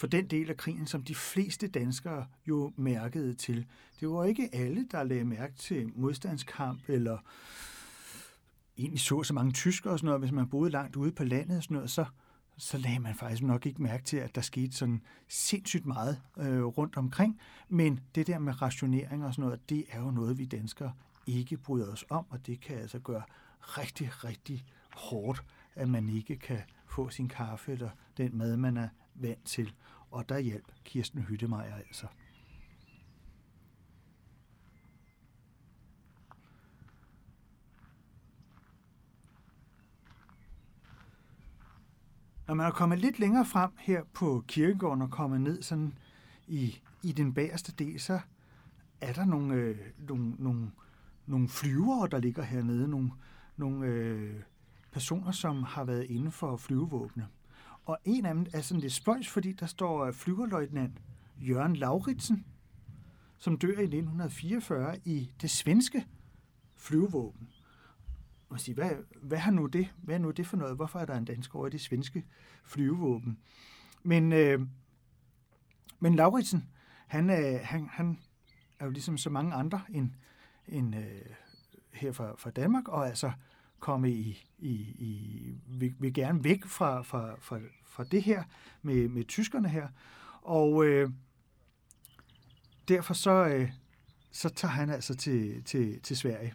for 0.00 0.06
den 0.06 0.26
del 0.26 0.50
af 0.50 0.56
krigen, 0.56 0.86
som 0.86 1.02
de 1.02 1.14
fleste 1.14 1.68
danskere 1.68 2.26
jo 2.46 2.72
mærkede 2.76 3.34
til. 3.34 3.66
Det 4.00 4.08
var 4.08 4.24
ikke 4.24 4.48
alle, 4.52 4.86
der 4.90 5.02
lagde 5.02 5.24
mærke 5.24 5.54
til 5.54 5.92
modstandskamp, 5.94 6.88
eller 6.88 7.18
egentlig 8.78 9.00
så 9.00 9.22
så 9.22 9.34
mange 9.34 9.52
tyskere 9.52 9.92
og 9.92 9.98
sådan 9.98 10.06
noget, 10.06 10.20
hvis 10.20 10.32
man 10.32 10.48
boede 10.48 10.70
langt 10.70 10.96
ude 10.96 11.12
på 11.12 11.24
landet 11.24 11.56
og 11.56 11.62
sådan 11.62 11.74
noget, 11.74 11.90
så, 11.90 12.04
så 12.58 12.78
lagde 12.78 12.98
man 12.98 13.14
faktisk 13.14 13.42
nok 13.42 13.66
ikke 13.66 13.82
mærke 13.82 14.04
til, 14.04 14.16
at 14.16 14.34
der 14.34 14.40
skete 14.40 14.72
sådan 14.72 15.02
sindssygt 15.28 15.86
meget 15.86 16.20
øh, 16.36 16.64
rundt 16.64 16.96
omkring. 16.96 17.40
Men 17.68 18.00
det 18.14 18.26
der 18.26 18.38
med 18.38 18.62
rationering 18.62 19.24
og 19.24 19.34
sådan 19.34 19.44
noget, 19.44 19.70
det 19.70 19.84
er 19.90 20.00
jo 20.00 20.10
noget, 20.10 20.38
vi 20.38 20.44
danskere 20.44 20.92
ikke 21.26 21.56
bryder 21.56 21.92
os 21.92 22.04
om, 22.10 22.26
og 22.30 22.46
det 22.46 22.60
kan 22.60 22.78
altså 22.78 22.98
gøre 22.98 23.22
rigtig, 23.60 24.24
rigtig 24.24 24.64
hårdt, 24.94 25.44
at 25.74 25.88
man 25.88 26.08
ikke 26.08 26.36
kan 26.36 26.60
få 26.86 27.08
sin 27.08 27.28
kaffe 27.28 27.72
eller 27.72 27.90
den 28.16 28.38
mad, 28.38 28.56
man 28.56 28.76
er 28.76 28.88
vant 29.14 29.44
til. 29.44 29.72
Og 30.10 30.28
der 30.28 30.38
hjælp 30.38 30.72
Kirsten 30.84 31.22
Hyttemeier 31.22 31.74
altså. 31.74 32.06
Når 42.48 42.54
man 42.54 42.66
er 42.66 42.70
kommet 42.70 42.98
lidt 42.98 43.18
længere 43.18 43.44
frem 43.44 43.70
her 43.78 44.02
på 44.12 44.44
kirkegården 44.46 45.02
og 45.02 45.10
kommet 45.10 45.40
ned 45.40 45.62
sådan 45.62 45.98
i, 46.46 46.80
i 47.02 47.12
den 47.12 47.34
bagerste 47.34 47.72
del, 47.72 48.00
så 48.00 48.20
er 49.00 49.12
der 49.12 49.24
nogle, 49.24 49.54
øh, 49.54 49.76
nogle, 49.98 50.34
nogle, 50.38 50.70
nogle 51.26 51.48
flyvere, 51.48 52.08
der 52.08 52.18
ligger 52.18 52.42
hernede, 52.42 52.88
nogle, 52.88 53.10
nogle 53.56 53.86
øh, 53.86 54.34
personer, 54.92 55.32
som 55.32 55.62
har 55.62 55.84
været 55.84 56.04
inden 56.04 56.32
for 56.32 56.56
flyvevåbne. 56.56 57.28
Og 57.84 57.98
en 58.04 58.26
af 58.26 58.34
dem 58.34 58.46
er 58.52 58.60
sådan 58.60 58.80
lidt 58.80 58.92
spøjs, 58.92 59.28
fordi 59.28 59.52
der 59.52 59.66
står 59.66 60.04
øh, 60.04 60.12
flyverløjtnant 60.12 61.02
Jørgen 61.40 61.76
Lauritsen, 61.76 62.44
som 63.38 63.58
dør 63.58 63.68
i 63.68 63.82
1944 63.82 64.96
i 65.04 65.30
det 65.40 65.50
svenske 65.50 66.06
flyvevåben. 66.76 67.48
Og 68.48 68.60
sige, 68.60 68.74
hvad, 68.74 68.90
hvad, 69.22 69.38
har 69.38 69.50
nu 69.50 69.66
det? 69.66 69.88
hvad 69.96 70.14
er 70.14 70.18
nu 70.18 70.30
det 70.30 70.46
for 70.46 70.56
noget? 70.56 70.76
Hvorfor 70.76 70.98
er 70.98 71.04
der 71.04 71.16
en 71.16 71.24
dansk 71.24 71.54
over 71.54 71.66
i 71.66 71.70
det 71.70 71.80
svenske 71.80 72.24
flyvevåben? 72.64 73.38
Men, 74.02 74.32
øh, 74.32 74.60
men 75.98 76.14
Lauritsen, 76.14 76.68
han, 77.06 77.30
øh, 77.30 77.60
han, 77.62 77.88
han 77.92 78.18
er 78.78 78.84
jo 78.84 78.90
ligesom 78.90 79.18
så 79.18 79.30
mange 79.30 79.54
andre 79.54 79.80
end, 79.88 80.10
end 80.68 80.96
øh, 80.96 81.22
her 81.92 82.12
fra, 82.12 82.34
fra 82.38 82.50
Danmark, 82.50 82.88
og 82.88 83.08
altså 83.08 83.32
komme 83.80 84.10
i, 84.10 84.46
i, 84.58 84.72
i 84.98 85.54
vil, 85.66 85.94
vil 85.98 86.14
gerne 86.14 86.44
væk 86.44 86.64
fra, 86.64 87.02
fra, 87.02 87.34
fra, 87.40 87.58
fra 87.86 88.04
det 88.04 88.22
her 88.22 88.42
med, 88.82 89.08
med 89.08 89.24
tyskerne 89.24 89.68
her. 89.68 89.88
Og 90.42 90.84
øh, 90.84 91.10
derfor 92.88 93.14
så, 93.14 93.46
øh, 93.46 93.70
så 94.32 94.48
tager 94.48 94.72
han 94.72 94.90
altså 94.90 95.14
til, 95.14 95.64
til, 95.64 96.00
til 96.00 96.16
Sverige. 96.16 96.54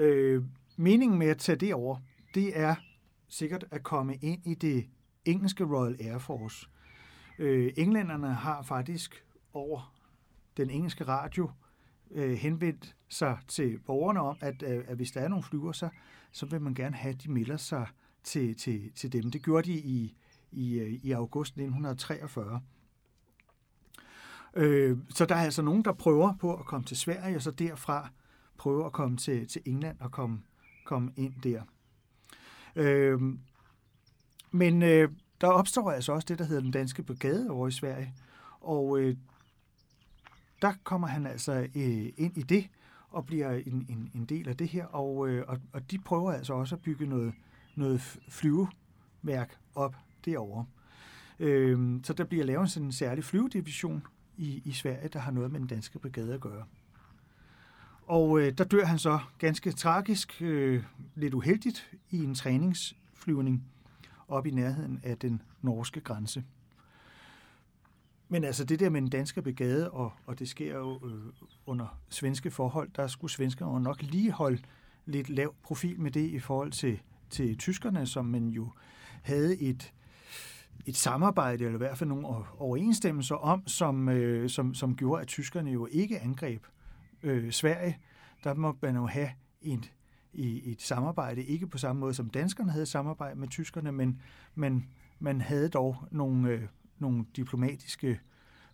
Øh, 0.00 0.44
meningen 0.76 1.18
med 1.18 1.26
at 1.26 1.38
tage 1.38 1.56
det 1.56 1.74
over, 1.74 1.96
det 2.34 2.58
er 2.58 2.74
sikkert 3.28 3.64
at 3.70 3.82
komme 3.82 4.16
ind 4.16 4.46
i 4.46 4.54
det 4.54 4.86
engelske 5.24 5.64
Royal 5.64 5.96
Air 6.00 6.18
Force. 6.18 6.66
Øh, 7.38 7.72
englænderne 7.76 8.34
har 8.34 8.62
faktisk 8.62 9.24
over 9.52 9.94
den 10.56 10.70
engelske 10.70 11.04
radio 11.04 11.50
øh, 12.10 12.32
henvendt 12.32 12.96
sig 13.08 13.38
til 13.48 13.78
borgerne 13.78 14.20
om, 14.20 14.36
at, 14.40 14.62
øh, 14.62 14.84
at 14.88 14.96
hvis 14.96 15.10
der 15.10 15.20
er 15.20 15.28
nogle 15.28 15.42
flyver, 15.42 15.72
så, 15.72 15.88
så 16.32 16.46
vil 16.46 16.60
man 16.60 16.74
gerne 16.74 16.96
have, 16.96 17.14
at 17.14 17.22
de 17.22 17.30
melder 17.30 17.56
sig 17.56 17.86
til, 18.24 18.56
til, 18.56 18.92
til 18.94 19.12
dem. 19.12 19.30
Det 19.30 19.42
gjorde 19.42 19.72
de 19.72 19.78
i, 19.78 20.16
i, 20.52 20.78
øh, 20.78 20.92
i 20.92 21.12
august 21.12 21.50
1943. 21.50 22.60
Øh, 24.54 24.98
så 25.08 25.24
der 25.26 25.34
er 25.34 25.42
altså 25.42 25.62
nogen, 25.62 25.84
der 25.84 25.92
prøver 25.92 26.36
på 26.36 26.54
at 26.54 26.66
komme 26.66 26.86
til 26.86 26.96
Sverige, 26.96 27.36
og 27.36 27.42
så 27.42 27.50
derfra 27.50 28.10
prøve 28.60 28.86
at 28.86 28.92
komme 28.92 29.16
til, 29.16 29.48
til 29.48 29.62
England 29.64 29.96
og 30.00 30.10
komme, 30.10 30.40
komme 30.84 31.12
ind 31.16 31.34
der. 31.42 31.62
Øh, 32.76 33.20
men 34.50 34.82
øh, 34.82 35.08
der 35.40 35.46
opstår 35.46 35.90
altså 35.90 36.12
også 36.12 36.26
det, 36.28 36.38
der 36.38 36.44
hedder 36.44 36.62
den 36.62 36.70
danske 36.70 37.02
brigade 37.02 37.50
over 37.50 37.68
i 37.68 37.70
Sverige, 37.70 38.14
og 38.60 39.00
øh, 39.00 39.16
der 40.62 40.72
kommer 40.84 41.08
han 41.08 41.26
altså 41.26 41.52
øh, 41.52 42.12
ind 42.16 42.38
i 42.38 42.42
det 42.42 42.68
og 43.10 43.26
bliver 43.26 43.50
en, 43.50 43.86
en, 43.88 44.10
en 44.14 44.24
del 44.24 44.48
af 44.48 44.56
det 44.56 44.68
her, 44.68 44.84
og, 44.84 45.28
øh, 45.28 45.44
og, 45.48 45.58
og 45.72 45.90
de 45.90 45.98
prøver 45.98 46.32
altså 46.32 46.54
også 46.54 46.74
at 46.74 46.82
bygge 46.82 47.06
noget, 47.06 47.34
noget 47.74 48.00
flyveværk 48.28 49.58
op 49.74 49.96
derovre. 50.24 50.66
Øh, 51.38 52.00
så 52.04 52.12
der 52.12 52.24
bliver 52.24 52.44
lavet 52.44 52.70
sådan 52.70 52.86
en 52.86 52.92
særlig 52.92 53.24
flyvedivision 53.24 54.02
i, 54.36 54.62
i 54.64 54.72
Sverige, 54.72 55.08
der 55.08 55.18
har 55.18 55.30
noget 55.30 55.52
med 55.52 55.60
den 55.60 55.68
danske 55.68 55.98
brigade 55.98 56.34
at 56.34 56.40
gøre. 56.40 56.64
Og 58.10 58.40
øh, 58.40 58.52
der 58.58 58.64
dør 58.64 58.84
han 58.84 58.98
så 58.98 59.18
ganske 59.38 59.72
tragisk, 59.72 60.42
øh, 60.42 60.84
lidt 61.14 61.34
uheldigt, 61.34 61.90
i 62.10 62.24
en 62.24 62.34
træningsflyvning 62.34 63.64
op 64.28 64.46
i 64.46 64.50
nærheden 64.50 65.00
af 65.02 65.18
den 65.18 65.42
norske 65.62 66.00
grænse. 66.00 66.44
Men 68.28 68.44
altså 68.44 68.64
det 68.64 68.80
der 68.80 68.90
med 68.90 69.00
den 69.00 69.10
danske 69.10 69.42
brigade, 69.42 69.90
og, 69.90 70.12
og 70.26 70.38
det 70.38 70.48
sker 70.48 70.74
jo 70.76 71.00
øh, 71.06 71.32
under 71.66 71.98
svenske 72.08 72.50
forhold, 72.50 72.90
der 72.96 73.06
skulle 73.06 73.30
svenskerne 73.30 73.82
nok 73.82 74.02
lige 74.02 74.32
holde 74.32 74.62
lidt 75.06 75.28
lav 75.28 75.54
profil 75.62 76.00
med 76.00 76.10
det 76.10 76.30
i 76.30 76.38
forhold 76.38 76.72
til, 76.72 77.00
til 77.30 77.58
tyskerne, 77.58 78.06
som 78.06 78.24
man 78.24 78.48
jo 78.48 78.72
havde 79.22 79.60
et, 79.60 79.92
et 80.86 80.96
samarbejde, 80.96 81.64
eller 81.64 81.76
i 81.76 81.84
hvert 81.84 81.98
fald 81.98 82.08
nogle 82.08 82.26
overensstemmelser 82.58 83.34
om, 83.34 83.68
som, 83.68 84.08
øh, 84.08 84.50
som, 84.50 84.74
som 84.74 84.96
gjorde, 84.96 85.22
at 85.22 85.28
tyskerne 85.28 85.70
jo 85.70 85.88
ikke 85.90 86.20
angreb 86.20 86.64
øh, 87.22 87.52
Sverige. 87.52 87.98
Der 88.44 88.54
må 88.54 88.76
man 88.82 88.96
jo 88.96 89.06
have 89.06 89.30
et, 89.62 89.92
i 90.32 90.72
et 90.72 90.82
samarbejde, 90.82 91.44
ikke 91.44 91.66
på 91.66 91.78
samme 91.78 92.00
måde 92.00 92.14
som 92.14 92.30
danskerne 92.30 92.72
havde 92.72 92.86
samarbejde 92.86 93.40
med 93.40 93.48
tyskerne, 93.48 93.92
men, 93.92 94.20
men 94.54 94.88
man 95.18 95.40
havde 95.40 95.68
dog 95.68 95.96
nogle, 96.10 96.50
øh, 96.50 96.62
nogle 96.98 97.24
diplomatiske 97.36 98.20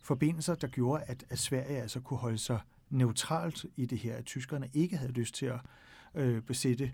forbindelser, 0.01 0.55
der 0.55 0.67
gjorde, 0.67 1.03
at, 1.03 1.25
at 1.29 1.39
Sverige 1.39 1.81
altså 1.81 1.99
kunne 1.99 2.17
holde 2.17 2.37
sig 2.37 2.59
neutralt 2.89 3.65
i 3.75 3.85
det 3.85 3.97
her, 3.97 4.15
at 4.15 4.25
tyskerne 4.25 4.69
ikke 4.73 4.97
havde 4.97 5.11
lyst 5.11 5.35
til 5.35 5.45
at 5.45 5.59
øh, 6.15 6.41
besætte 6.41 6.91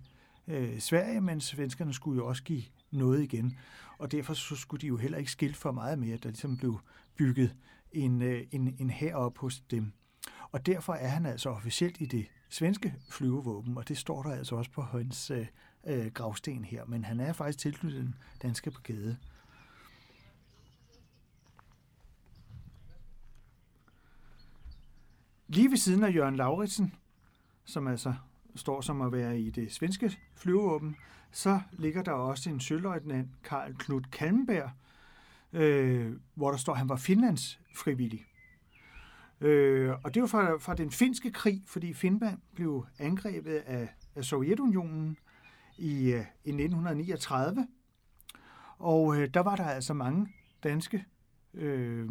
øh, 0.48 0.80
Sverige, 0.80 1.22
men 1.22 1.42
svenskerne 1.42 1.94
skulle 1.94 2.18
jo 2.18 2.28
også 2.28 2.44
give 2.44 2.63
noget 2.92 3.24
igen. 3.24 3.58
Og 3.98 4.12
derfor 4.12 4.34
så 4.34 4.56
skulle 4.56 4.82
de 4.82 4.88
jo 4.88 4.98
heller 4.98 5.18
ikke 5.18 5.32
skilte 5.32 5.60
for 5.60 5.72
meget 5.72 6.00
mere, 6.00 6.18
der 6.18 6.30
ligesom 6.30 6.58
blev 6.58 6.80
bygget 7.16 7.56
en, 7.92 8.22
øh, 8.22 8.44
en, 8.52 8.76
en 8.80 8.89
herop 8.89 9.38
hos 9.38 9.60
dem. 9.60 9.94
Og 10.54 10.66
derfor 10.66 10.94
er 10.94 11.08
han 11.08 11.26
altså 11.26 11.50
officielt 11.50 12.02
i 12.02 12.06
det 12.06 12.26
svenske 12.50 12.94
flyvevåben, 13.10 13.78
og 13.78 13.88
det 13.88 13.98
står 13.98 14.24
der 14.24 14.32
altså 14.32 14.56
også 14.56 14.72
på 14.72 14.82
hans 14.82 15.32
øh, 15.32 15.48
øh, 15.84 16.12
gravsten 16.12 16.66
her, 16.66 16.86
men 16.86 17.06
han 17.06 17.20
er 17.20 17.34
faktisk 17.34 17.60
tilknyttet 17.60 18.02
den 18.02 18.16
danske 18.42 18.72
brigade. 18.72 19.18
Lige 25.48 25.70
ved 25.70 25.78
siden 25.78 26.04
af 26.04 26.16
Jørgen 26.16 26.36
Lauritsen, 26.36 26.96
som 27.66 27.88
altså 27.88 28.13
står 28.56 28.82
som 28.82 29.02
at 29.02 29.12
være 29.12 29.39
i 29.39 29.50
det 29.50 29.74
svenske 29.74 30.18
flyvevåben, 30.36 30.96
så 31.32 31.62
ligger 31.72 32.04
der 32.04 32.12
også 32.12 32.50
en 32.50 32.60
søløjtnant, 32.60 33.30
Karl 33.44 33.74
Knud 33.74 34.02
Kalmberg, 34.12 34.72
øh, 35.54 36.20
hvor 36.34 36.52
der 36.52 36.58
står, 36.58 36.74
at 36.74 36.80
han 36.80 36.89
var 36.89 36.96
Finlands 36.96 37.60
frivillig. 37.76 38.26
Øh, 39.41 39.93
og 40.04 40.13
det 40.13 40.22
var 40.22 40.28
fra, 40.28 40.58
fra 40.58 40.76
den 40.76 40.91
finske 40.91 41.32
krig, 41.32 41.63
fordi 41.67 41.93
Finland 41.93 42.39
blev 42.56 42.86
angrebet 43.00 43.56
af, 43.56 43.89
af 44.15 44.26
Sovjetunionen 44.26 45.17
i, 45.78 46.12
øh, 46.12 46.26
i 46.43 46.50
1939. 46.50 47.67
Og 48.78 49.17
øh, 49.17 49.30
der 49.34 49.39
var 49.39 49.56
der 49.56 49.65
altså 49.65 49.93
mange 49.93 50.28
danske 50.63 51.06
øh, 51.54 52.10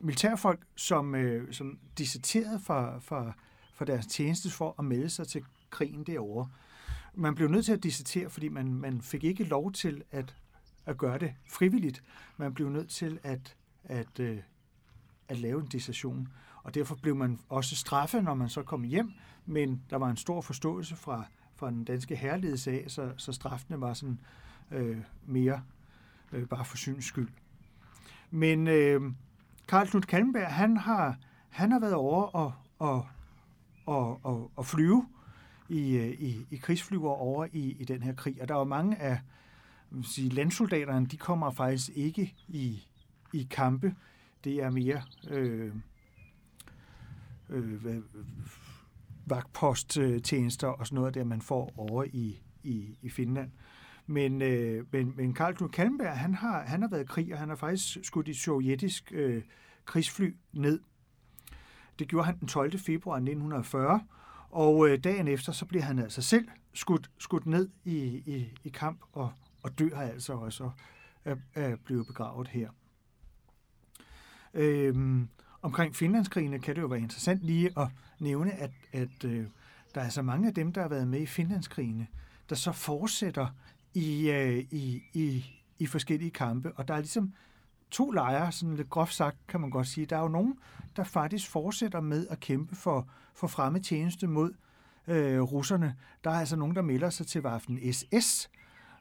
militærfolk, 0.00 0.60
som, 0.76 1.14
øh, 1.14 1.52
som 1.52 1.78
disserterede 1.98 2.60
fra, 2.60 2.98
fra, 2.98 3.32
fra 3.74 3.84
deres 3.84 4.06
tjeneste 4.06 4.50
for 4.50 4.74
at 4.78 4.84
melde 4.84 5.10
sig 5.10 5.28
til 5.28 5.44
krigen 5.70 6.04
derovre. 6.04 6.48
man 7.14 7.34
blev 7.34 7.48
nødt 7.48 7.64
til 7.64 7.72
at 7.72 7.82
dissertere, 7.82 8.30
fordi 8.30 8.48
man, 8.48 8.74
man 8.74 9.02
fik 9.02 9.24
ikke 9.24 9.44
lov 9.44 9.72
til 9.72 10.02
at, 10.10 10.36
at 10.86 10.98
gøre 10.98 11.18
det 11.18 11.34
frivilligt. 11.48 12.02
Man 12.36 12.54
blev 12.54 12.68
nødt 12.68 12.90
til 12.90 13.18
at, 13.22 13.56
at, 13.84 14.20
øh, 14.20 14.38
at 15.32 15.38
lave 15.38 15.60
en 15.60 15.66
dissertation. 15.66 16.28
Og 16.62 16.74
derfor 16.74 16.94
blev 16.94 17.16
man 17.16 17.38
også 17.48 17.76
straffet, 17.76 18.24
når 18.24 18.34
man 18.34 18.48
så 18.48 18.62
kom 18.62 18.82
hjem, 18.82 19.12
men 19.46 19.82
der 19.90 19.96
var 19.96 20.10
en 20.10 20.16
stor 20.16 20.40
forståelse 20.40 20.96
fra, 20.96 21.24
fra 21.54 21.70
den 21.70 21.84
danske 21.84 22.16
herledes 22.16 22.66
af, 22.66 22.84
så, 22.88 23.12
så 23.16 23.32
straffene 23.32 23.80
var 23.80 23.94
sådan 23.94 24.18
øh, 24.70 24.96
mere 25.26 25.62
øh, 26.32 26.48
bare 26.48 26.64
for 26.64 26.76
syns 26.76 27.04
skyld. 27.04 27.28
Men 28.30 28.66
øh, 28.68 29.12
Karl 29.68 29.86
Knud 29.86 30.02
Kallenberg, 30.02 30.46
han 30.46 30.76
har, 30.76 31.16
han 31.48 31.72
har 31.72 31.80
været 31.80 31.94
over 31.94 32.22
og, 32.22 32.52
og, 32.78 33.06
og, 33.86 34.20
og, 34.24 34.50
og 34.56 34.66
flyve 34.66 35.06
i, 35.68 35.96
øh, 35.96 36.08
i, 36.08 36.46
i 36.50 36.56
krigsflyver 36.56 37.10
over 37.10 37.46
i, 37.52 37.76
i 37.80 37.84
den 37.84 38.02
her 38.02 38.14
krig. 38.14 38.42
Og 38.42 38.48
der 38.48 38.54
var 38.54 38.64
mange 38.64 38.96
af 38.96 39.18
sige, 40.02 40.28
landsoldaterne, 40.28 41.06
de 41.06 41.16
kommer 41.16 41.50
faktisk 41.50 41.90
ikke 41.94 42.34
i, 42.48 42.86
i 43.32 43.48
kampe. 43.50 43.94
Det 44.44 44.62
er 44.62 44.70
mere 44.70 45.02
øh, 45.30 45.72
øh, 47.50 48.02
vagtposttjenester 49.26 50.68
og 50.68 50.86
sådan 50.86 50.96
noget 50.96 51.14
der, 51.14 51.24
man 51.24 51.42
får 51.42 51.72
over 51.76 52.04
i, 52.04 52.40
i, 52.62 52.98
i 53.02 53.10
Finland. 53.10 53.50
Men, 54.06 54.42
øh, 54.42 54.84
men, 54.92 55.12
men 55.16 55.34
Karl 55.34 55.54
Knud 55.54 55.68
Kalmberg, 55.68 56.18
han 56.18 56.34
har, 56.34 56.62
han 56.62 56.82
har 56.82 56.88
været 56.88 57.02
i 57.02 57.06
krig, 57.06 57.32
og 57.32 57.38
han 57.38 57.48
har 57.48 57.56
faktisk 57.56 57.98
skudt 58.02 58.28
et 58.28 58.36
sovjetisk 58.36 59.12
øh, 59.14 59.42
krigsfly 59.84 60.36
ned. 60.52 60.80
Det 61.98 62.08
gjorde 62.08 62.26
han 62.26 62.38
den 62.40 62.48
12. 62.48 62.78
februar 62.78 63.16
1940, 63.16 64.00
og 64.50 64.88
øh, 64.88 65.04
dagen 65.04 65.28
efter, 65.28 65.52
så 65.52 65.66
bliver 65.66 65.82
han 65.82 65.98
altså 65.98 66.22
selv 66.22 66.48
skudt, 66.74 67.10
skudt 67.18 67.46
ned 67.46 67.68
i, 67.84 67.98
i, 68.06 68.54
i 68.64 68.68
kamp, 68.68 69.00
og, 69.12 69.32
og 69.62 69.78
dør 69.78 69.98
altså 69.98 70.32
også 70.32 70.64
og 70.64 70.72
er, 71.24 71.36
er 71.54 71.76
blevet 71.76 72.06
begravet 72.06 72.48
her. 72.48 72.70
Øhm, 74.54 75.28
omkring 75.62 75.96
Finlandskrigene 75.96 76.58
kan 76.58 76.76
det 76.76 76.82
jo 76.82 76.86
være 76.86 77.00
interessant 77.00 77.42
lige 77.42 77.70
at 77.78 77.88
nævne, 78.18 78.52
at, 78.52 78.70
at 78.92 79.24
øh, 79.24 79.46
der 79.94 80.00
er 80.00 80.08
så 80.08 80.22
mange 80.22 80.48
af 80.48 80.54
dem, 80.54 80.72
der 80.72 80.80
har 80.80 80.88
været 80.88 81.08
med 81.08 81.20
i 81.20 81.26
Finlandskrigene, 81.26 82.06
der 82.48 82.54
så 82.54 82.72
fortsætter 82.72 83.46
i, 83.94 84.30
øh, 84.30 84.58
i, 84.58 85.02
i, 85.12 85.44
i 85.78 85.86
forskellige 85.86 86.30
kampe. 86.30 86.72
Og 86.72 86.88
der 86.88 86.94
er 86.94 86.98
ligesom 86.98 87.32
to 87.90 88.10
lejre, 88.10 88.52
sådan 88.52 88.76
lidt 88.76 88.90
groft 88.90 89.14
sagt, 89.14 89.36
kan 89.48 89.60
man 89.60 89.70
godt 89.70 89.86
sige. 89.86 90.06
Der 90.06 90.16
er 90.16 90.22
jo 90.22 90.28
nogen, 90.28 90.58
der 90.96 91.04
faktisk 91.04 91.48
fortsætter 91.48 92.00
med 92.00 92.26
at 92.30 92.40
kæmpe 92.40 92.76
for, 92.76 93.08
for 93.34 93.46
fremme 93.46 93.80
tjeneste 93.80 94.26
mod 94.26 94.52
øh, 95.06 95.40
russerne. 95.40 95.96
Der 96.24 96.30
er 96.30 96.40
altså 96.40 96.56
nogen, 96.56 96.76
der 96.76 96.82
melder 96.82 97.10
sig 97.10 97.26
til 97.26 97.40
Waffen 97.40 97.92
SS 97.92 98.50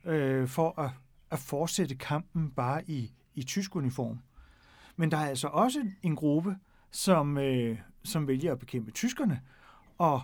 øh, 0.05 0.47
for 0.47 0.79
at, 0.79 0.91
at 1.31 1.39
fortsætte 1.39 1.95
kampen 1.95 2.51
bare 2.51 2.89
i, 2.89 3.11
i 3.35 3.43
tysk 3.43 3.75
uniform. 3.75 4.19
Men 5.01 5.11
der 5.11 5.17
er 5.17 5.27
altså 5.27 5.47
også 5.47 5.87
en 6.03 6.15
gruppe, 6.15 6.55
som, 6.91 7.37
øh, 7.37 7.77
som 8.03 8.27
vælger 8.27 8.51
at 8.51 8.59
bekæmpe 8.59 8.91
tyskerne 8.91 9.41
og 9.97 10.21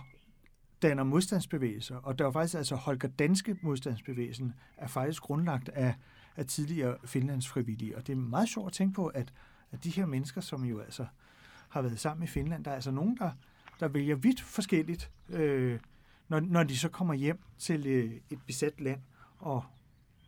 danner 0.82 1.04
modstandsbevægelser. 1.04 1.96
Og 1.96 2.18
der 2.18 2.26
er 2.26 2.30
faktisk 2.30 2.54
altså 2.54 2.74
Holger 2.76 3.08
Danske 3.08 3.56
modstandsbevægelsen 3.62 4.54
er 4.76 4.86
faktisk 4.86 5.22
grundlagt 5.22 5.68
af, 5.68 5.94
af 6.36 6.46
tidligere 6.46 6.96
Finlands 7.04 7.48
frivillige. 7.48 7.96
Og 7.96 8.06
det 8.06 8.12
er 8.12 8.16
meget 8.16 8.48
sjovt 8.48 8.66
at 8.66 8.72
tænke 8.72 8.94
på, 8.94 9.06
at, 9.06 9.32
at 9.72 9.84
de 9.84 9.90
her 9.90 10.06
mennesker, 10.06 10.40
som 10.40 10.64
jo 10.64 10.80
altså 10.80 11.06
har 11.68 11.82
været 11.82 12.00
sammen 12.00 12.24
i 12.24 12.26
Finland, 12.26 12.64
der 12.64 12.70
er 12.70 12.74
altså 12.74 12.90
nogen, 12.90 13.16
der, 13.16 13.30
der 13.80 13.88
vælger 13.88 14.16
vidt 14.16 14.40
forskelligt, 14.40 15.10
øh, 15.28 15.78
når, 16.28 16.40
når 16.40 16.62
de 16.62 16.78
så 16.78 16.88
kommer 16.88 17.14
hjem 17.14 17.40
til 17.58 17.86
øh, 17.86 18.12
et 18.30 18.38
besat 18.46 18.80
land 18.80 19.00
og, 19.38 19.64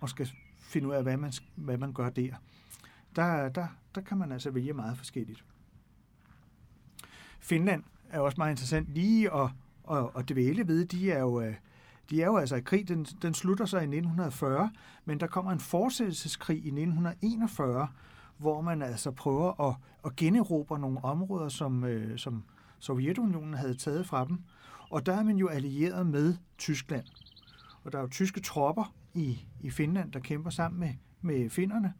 og 0.00 0.08
skal 0.08 0.30
finde 0.60 0.88
ud 0.88 0.92
af, 0.92 1.02
hvad 1.02 1.16
man, 1.16 1.32
hvad 1.54 1.78
man 1.78 1.92
gør 1.92 2.10
der. 2.10 2.34
Der, 3.16 3.48
der. 3.48 3.66
der 3.94 4.00
kan 4.00 4.18
man 4.18 4.32
altså 4.32 4.50
vælge 4.50 4.72
meget 4.72 4.98
forskelligt. 4.98 5.44
Finland 7.40 7.84
er 8.10 8.20
også 8.20 8.34
meget 8.38 8.50
interessant 8.50 8.88
lige 8.88 9.34
at, 9.34 9.50
at, 9.90 10.08
at 10.16 10.28
dvæle 10.28 10.68
ved. 10.68 10.84
De 10.84 11.10
er 11.10 11.20
jo, 11.20 11.40
øh, 11.40 11.54
de 12.10 12.22
er 12.22 12.26
jo 12.26 12.36
altså 12.36 12.56
i 12.56 12.60
krig. 12.60 12.88
Den, 12.88 13.04
den 13.04 13.34
slutter 13.34 13.64
sig 13.64 13.80
i 13.80 13.84
1940, 13.84 14.70
men 15.04 15.20
der 15.20 15.26
kommer 15.26 15.52
en 15.52 15.60
fortsættelseskrig 15.60 16.56
i 16.56 16.68
1941, 16.68 17.88
hvor 18.38 18.60
man 18.60 18.82
altså 18.82 19.10
prøver 19.10 19.68
at, 19.68 19.76
at 20.04 20.16
generobre 20.16 20.78
nogle 20.78 21.04
områder, 21.04 21.48
som, 21.48 21.84
øh, 21.84 22.18
som 22.18 22.44
Sovjetunionen 22.78 23.54
havde 23.54 23.74
taget 23.74 24.06
fra 24.06 24.24
dem. 24.24 24.38
Og 24.90 25.06
der 25.06 25.12
er 25.12 25.22
man 25.22 25.36
jo 25.36 25.48
allieret 25.48 26.06
med 26.06 26.36
Tyskland. 26.58 27.04
Og 27.84 27.92
der 27.92 27.98
er 27.98 28.02
jo 28.02 28.08
tyske 28.08 28.40
tropper 28.40 28.94
i, 29.14 29.46
i 29.60 29.70
Finland, 29.70 30.12
der 30.12 30.20
kæmper 30.20 30.50
sammen 30.50 30.80
med, 30.80 30.94
med 31.20 31.50
finnerne. 31.50 31.94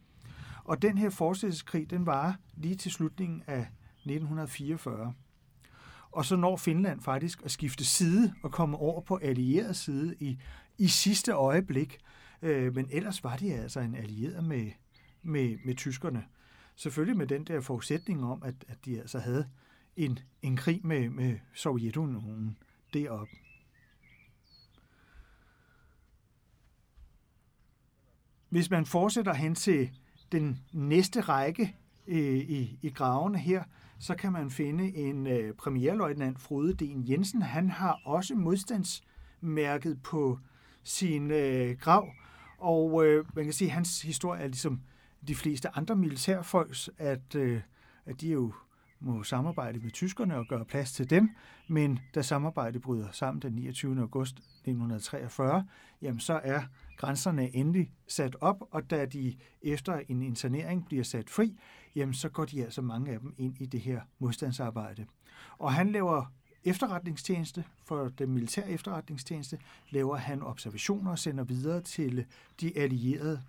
Og 0.71 0.83
den 0.83 0.99
her 0.99 1.11
fortsættelseskrig, 1.11 1.91
den 1.91 2.07
var 2.07 2.39
lige 2.55 2.75
til 2.75 2.93
slutningen 2.93 3.43
af 3.47 3.61
1944. 3.61 5.15
Og 6.11 6.25
så 6.25 6.37
når 6.37 6.57
Finland 6.57 7.01
faktisk 7.01 7.43
at 7.45 7.51
skifte 7.51 7.85
side 7.85 8.35
og 8.43 8.53
komme 8.53 8.77
over 8.77 9.01
på 9.01 9.17
allieret 9.17 9.77
side 9.77 10.17
i, 10.21 10.39
i 10.79 10.89
sidste 10.89 11.33
øjeblik. 11.33 11.99
Øh, 12.43 12.75
men 12.75 12.89
ellers 12.91 13.25
var 13.25 13.37
de 13.37 13.55
altså 13.55 13.81
en 13.81 13.95
allieret 13.95 14.45
med, 14.45 14.71
med, 15.23 15.59
med 15.65 15.75
tyskerne. 15.75 16.25
Selvfølgelig 16.77 17.17
med 17.17 17.27
den 17.27 17.45
der 17.45 17.61
forudsætning 17.61 18.25
om, 18.25 18.43
at, 18.43 18.55
at 18.69 18.85
de 18.85 19.01
altså 19.01 19.19
havde 19.19 19.49
en, 19.97 20.19
en 20.43 20.57
krig 20.57 20.81
med, 20.87 21.09
med 21.09 21.39
Sovjetunionen 21.55 22.59
deroppe. 22.95 23.33
Hvis 28.49 28.71
man 28.71 28.87
fortsætter 28.87 29.35
hen 29.35 29.55
til 29.55 29.91
den 30.33 30.61
næste 30.73 31.21
række 31.21 31.77
øh, 32.07 32.37
i, 32.37 32.79
i 32.83 32.91
gravene 32.91 33.39
her, 33.39 33.63
så 33.99 34.15
kan 34.15 34.33
man 34.33 34.51
finde 34.51 34.97
en 34.97 35.27
øh, 35.27 35.55
premierløjtnant 35.55 36.41
Frode 36.41 36.75
Den 36.75 37.05
Jensen. 37.11 37.43
Han 37.43 37.71
har 37.71 38.01
også 38.05 38.35
modstandsmærket 38.35 40.03
på 40.03 40.39
sin 40.83 41.31
øh, 41.31 41.77
grav, 41.79 42.09
og 42.59 43.07
øh, 43.07 43.25
man 43.35 43.45
kan 43.45 43.53
sige, 43.53 43.69
at 43.69 43.75
hans 43.75 44.03
historie 44.03 44.41
er 44.41 44.47
ligesom 44.47 44.81
de 45.29 45.35
fleste 45.35 45.77
andre 45.77 45.97
militærfolks, 45.97 46.91
at, 46.99 47.35
øh, 47.35 47.61
at 48.07 48.21
de 48.21 48.29
jo 48.29 48.53
må 49.01 49.23
samarbejde 49.23 49.79
med 49.79 49.91
tyskerne 49.91 50.37
og 50.37 50.47
gøre 50.47 50.65
plads 50.65 50.93
til 50.93 51.11
dem, 51.11 51.31
men 51.69 51.99
da 52.15 52.23
samarbejdet 52.23 52.83
bryder 52.83 53.09
sammen 53.13 53.43
den 53.43 53.53
29. 53.53 54.01
august 54.01 54.37
1943, 54.37 55.67
jamen 56.03 56.21
så 56.21 56.41
er 56.45 56.63
grænserne 56.97 57.55
endelig 57.57 57.93
sat 58.09 58.37
op, 58.41 58.63
og 58.71 58.91
da 58.91 59.07
de 59.07 59.37
efter 59.63 60.01
en 60.09 60.23
internering 60.23 60.87
bliver 60.87 61.05
sat 61.05 61.31
fri, 61.31 61.59
jamen 61.95 62.15
så 62.15 62.29
går 62.29 62.45
de 62.45 62.65
altså 62.65 62.83
mange 62.83 63.13
af 63.13 63.21
dem 63.21 63.35
ind 63.39 63.61
i 63.61 63.67
det 63.67 63.81
her 63.81 64.01
modstandsarbejde. 64.19 65.07
Og 65.59 65.73
han 65.73 65.93
laver 65.93 66.33
efterretningstjeneste, 66.65 67.65
for 67.85 68.09
den 68.09 68.31
militære 68.31 68.71
efterretningstjeneste, 68.71 69.59
laver 69.91 70.17
han 70.17 70.43
observationer 70.43 71.11
og 71.11 71.19
sender 71.19 71.45
videre 71.45 71.81
til 71.81 72.25
de 72.61 72.79
allierede. 72.79 73.43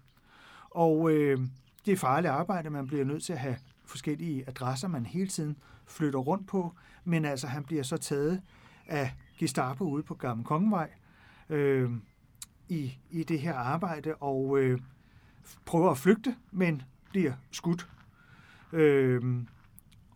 Og 0.70 1.12
øh, 1.12 1.40
det 1.86 1.92
er 1.92 1.98
farligt 1.98 2.32
arbejde, 2.32 2.70
man 2.70 2.88
bliver 2.88 3.06
nødt 3.06 3.24
til 3.24 3.34
at 3.34 3.40
have 3.40 3.58
forskellige 3.92 4.48
adresser, 4.48 4.88
man 4.88 5.06
hele 5.06 5.28
tiden 5.28 5.58
flytter 5.86 6.20
rundt 6.20 6.48
på, 6.48 6.76
men 7.04 7.26
altså 7.26 7.48
han 7.48 7.64
bliver 7.64 7.84
så 7.84 7.98
taget 7.98 8.42
af 8.88 9.16
Gestapo 9.38 9.84
ude 9.84 10.04
på 10.04 10.16
Gamle 10.16 10.44
Kongevej 10.44 10.90
øh, 11.50 11.92
i, 12.70 12.98
i 13.10 13.24
det 13.24 13.40
her 13.40 13.54
arbejde 13.54 14.16
og 14.16 14.60
øh, 14.60 14.80
prøver 15.66 15.92
at 15.92 15.98
flygte, 15.98 16.36
men 16.52 16.82
bliver 17.10 17.34
skudt. 17.52 17.88
Øh, 18.74 19.44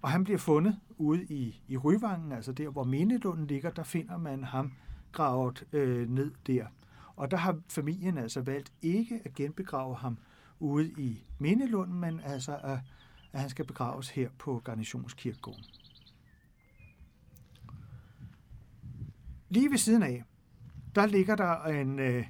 og 0.02 0.10
han 0.10 0.24
bliver 0.24 0.40
fundet 0.40 0.80
ude 0.98 1.24
i, 1.24 1.62
i 1.68 1.78
Ryvangen, 1.78 2.32
altså 2.32 2.52
der, 2.52 2.70
hvor 2.70 2.84
Mindelunden 2.84 3.48
ligger, 3.48 3.70
der 3.70 3.84
finder 3.84 4.18
man 4.18 4.44
ham 4.44 4.74
gravet 5.12 5.64
øh, 5.74 6.10
ned 6.10 6.32
der. 6.48 6.66
Og 7.16 7.32
der 7.32 7.38
har 7.38 7.60
familien 7.70 8.18
altså 8.18 8.42
valgt 8.42 8.74
ikke 8.82 9.22
at 9.26 9.34
genbegrave 9.34 9.96
ham 9.96 10.18
ude 10.60 10.92
i 10.92 11.26
Mindelunden, 11.40 12.00
men 12.00 12.20
altså 12.24 12.58
at 12.64 12.80
at 13.36 13.42
han 13.42 13.50
skal 13.50 13.66
begraves 13.66 14.10
her 14.10 14.30
på 14.38 14.62
Garnitionskirkegården. 14.66 15.64
Lige 19.50 19.72
ved 19.72 19.78
siden 19.78 20.04
af, 20.04 20.24
der 20.96 21.06
ligger 21.06 21.36
der 21.36 21.64
en, 21.64 22.00
øh, 22.00 22.26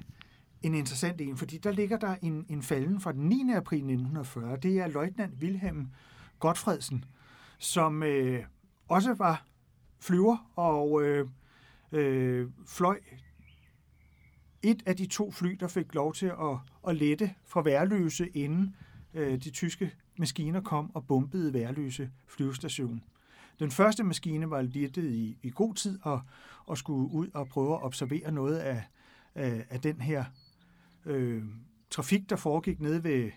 en 0.62 0.74
interessant 0.74 1.20
en, 1.20 1.36
fordi 1.36 1.58
der 1.58 1.72
ligger 1.72 1.98
der 1.98 2.16
en, 2.22 2.46
en 2.48 2.62
falden 2.62 3.00
fra 3.00 3.12
den 3.12 3.28
9. 3.28 3.52
april 3.54 3.78
1940. 3.78 4.56
Det 4.56 4.78
er 4.78 4.86
løjtnant 4.86 5.34
Wilhelm 5.42 5.88
Godfredsen, 6.38 7.04
som 7.58 8.02
øh, 8.02 8.44
også 8.88 9.14
var 9.14 9.46
flyver 9.98 10.52
og 10.56 11.02
øh, 11.02 11.28
øh, 11.92 12.48
fløj 12.66 13.00
et 14.62 14.82
af 14.86 14.96
de 14.96 15.06
to 15.06 15.30
fly, 15.30 15.50
der 15.60 15.68
fik 15.68 15.94
lov 15.94 16.14
til 16.14 16.26
at, 16.26 16.58
at 16.88 16.96
lette 16.96 17.34
fra 17.44 17.62
værløse, 17.62 18.28
inden 18.28 18.76
øh, 19.14 19.38
de 19.44 19.50
tyske 19.50 19.92
maskiner 20.18 20.60
kom 20.60 20.96
og 20.96 21.06
bombede 21.06 21.52
Værløse 21.52 22.10
flyvestation. 22.26 23.02
Den 23.58 23.70
første 23.70 24.04
maskine 24.04 24.50
var 24.50 24.62
lettet 24.62 25.10
i, 25.10 25.38
i 25.42 25.50
god 25.50 25.74
tid 25.74 25.98
og, 26.02 26.20
og 26.66 26.78
skulle 26.78 27.12
ud 27.12 27.28
og 27.34 27.48
prøve 27.48 27.74
at 27.74 27.82
observere 27.82 28.32
noget 28.32 28.58
af, 28.58 28.84
af, 29.34 29.66
af 29.70 29.80
den 29.80 30.00
her 30.00 30.24
øh, 31.04 31.44
trafik, 31.90 32.30
der 32.30 32.36
foregik 32.36 32.80
nede 32.80 33.04
ved, 33.04 33.30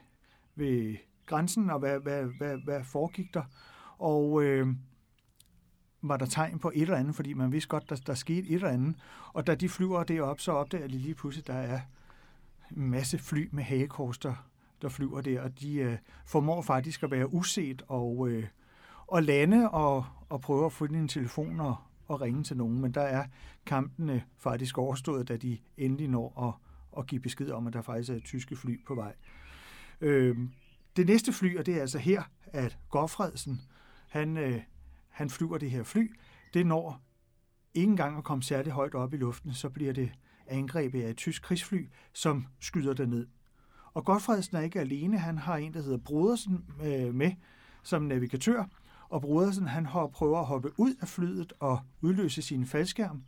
ved 0.56 0.96
grænsen, 1.26 1.70
og 1.70 1.80
hvad, 1.80 2.00
hvad, 2.00 2.24
hvad, 2.38 2.58
hvad 2.58 2.84
foregik 2.84 3.34
der. 3.34 3.44
Og 3.98 4.44
øh, 4.44 4.68
var 6.02 6.18
der 6.18 6.26
tegn 6.26 6.60
på 6.60 6.72
et 6.76 6.82
eller 6.82 6.98
andet, 6.98 7.16
fordi 7.16 7.34
man 7.34 7.52
vidste 7.52 7.70
godt, 7.70 7.90
der, 7.90 7.96
der 7.96 8.14
skete 8.14 8.50
et 8.50 8.56
eller 8.56 8.70
andet. 8.70 8.96
Og 9.34 9.48
da 9.48 9.56
de 9.56 9.70
flyver 9.70 10.04
derop, 10.04 10.40
så 10.40 10.52
opdager 10.52 10.88
de 10.88 10.98
lige 10.98 11.16
pludselig, 11.16 11.48
der 11.48 11.54
er 11.54 11.80
en 12.78 12.90
masse 12.90 13.18
fly 13.18 13.50
med 13.52 13.64
hagekors, 13.64 14.18
der, 14.18 14.50
der 14.82 14.90
flyver 14.90 15.22
der, 15.22 15.42
og 15.42 15.60
de 15.60 15.76
øh, 15.76 15.98
formår 16.26 16.62
faktisk 16.62 17.04
at 17.04 17.12
være 17.12 17.34
uset 17.34 17.82
og, 17.88 18.30
øh, 18.30 18.48
og 19.08 19.24
lande 19.24 19.70
og, 19.70 20.06
og 20.30 20.42
prøve 20.42 20.66
at 20.66 20.74
få 20.74 20.86
en 20.86 21.08
telefon 21.08 21.60
og, 21.60 21.76
og 22.08 22.22
ringe 22.22 22.44
til 22.44 22.58
nogen. 22.58 22.82
Men 22.82 22.92
der 22.92 23.02
er 23.02 23.26
kampene 23.66 24.14
øh, 24.14 24.22
faktisk 24.38 24.78
overstået, 24.78 25.28
da 25.28 25.38
de 25.38 25.58
endelig 25.78 26.08
når 26.08 26.48
at, 26.48 26.54
at 27.00 27.08
give 27.08 27.22
besked 27.22 27.52
om, 27.52 27.68
at 27.68 27.74
der 27.74 27.82
faktisk 27.82 28.10
er 28.10 28.16
et 28.16 28.24
tyske 28.24 28.56
fly 28.56 28.86
på 28.86 28.96
vej. 28.96 29.14
Øh, 30.02 30.38
det 30.96 31.08
næste 31.08 31.34
fly, 31.34 31.58
og 31.58 31.66
det 31.66 31.78
er 31.78 31.82
altså 31.82 31.98
her, 31.98 32.24
at 32.46 32.78
Goffredsen, 32.90 33.62
han, 34.10 34.38
øh, 34.38 34.62
han 35.10 35.30
flyver 35.30 35.58
det 35.58 35.72
her 35.72 35.84
fly. 35.84 36.16
Det 36.54 36.66
når 36.66 37.02
ikke 37.74 37.90
engang 37.90 38.18
at 38.18 38.24
komme 38.24 38.44
særlig 38.44 38.72
højt 38.72 38.96
op 38.96 39.14
i 39.14 39.18
luften, 39.18 39.54
så 39.54 39.70
bliver 39.70 39.94
det 39.94 40.12
angrebet 40.48 41.04
af 41.04 41.10
et 41.10 41.18
tysk 41.18 41.44
krigsfly, 41.44 41.90
som 42.14 42.48
skyder 42.60 42.94
det 42.94 43.10
ned. 43.10 43.28
Og 43.94 44.06
Godfredsen 44.06 44.58
er 44.58 44.62
ikke 44.62 44.80
alene, 44.80 45.18
han 45.18 45.38
har 45.38 45.58
en, 45.58 45.74
der 45.74 45.82
hedder 45.82 45.98
Brodersen 45.98 46.66
øh, 46.84 47.14
med 47.14 47.32
som 47.84 48.04
navigatør, 48.04 48.64
og 49.10 49.22
Brodersen 49.22 49.68
han 49.68 49.86
har 49.86 50.08
prøver 50.08 50.40
at 50.40 50.46
hoppe 50.46 50.72
ud 50.78 50.96
af 51.02 51.08
flyet 51.08 51.54
og 51.60 51.80
udløse 52.02 52.42
sin 52.42 52.66
faldskærm, 52.66 53.24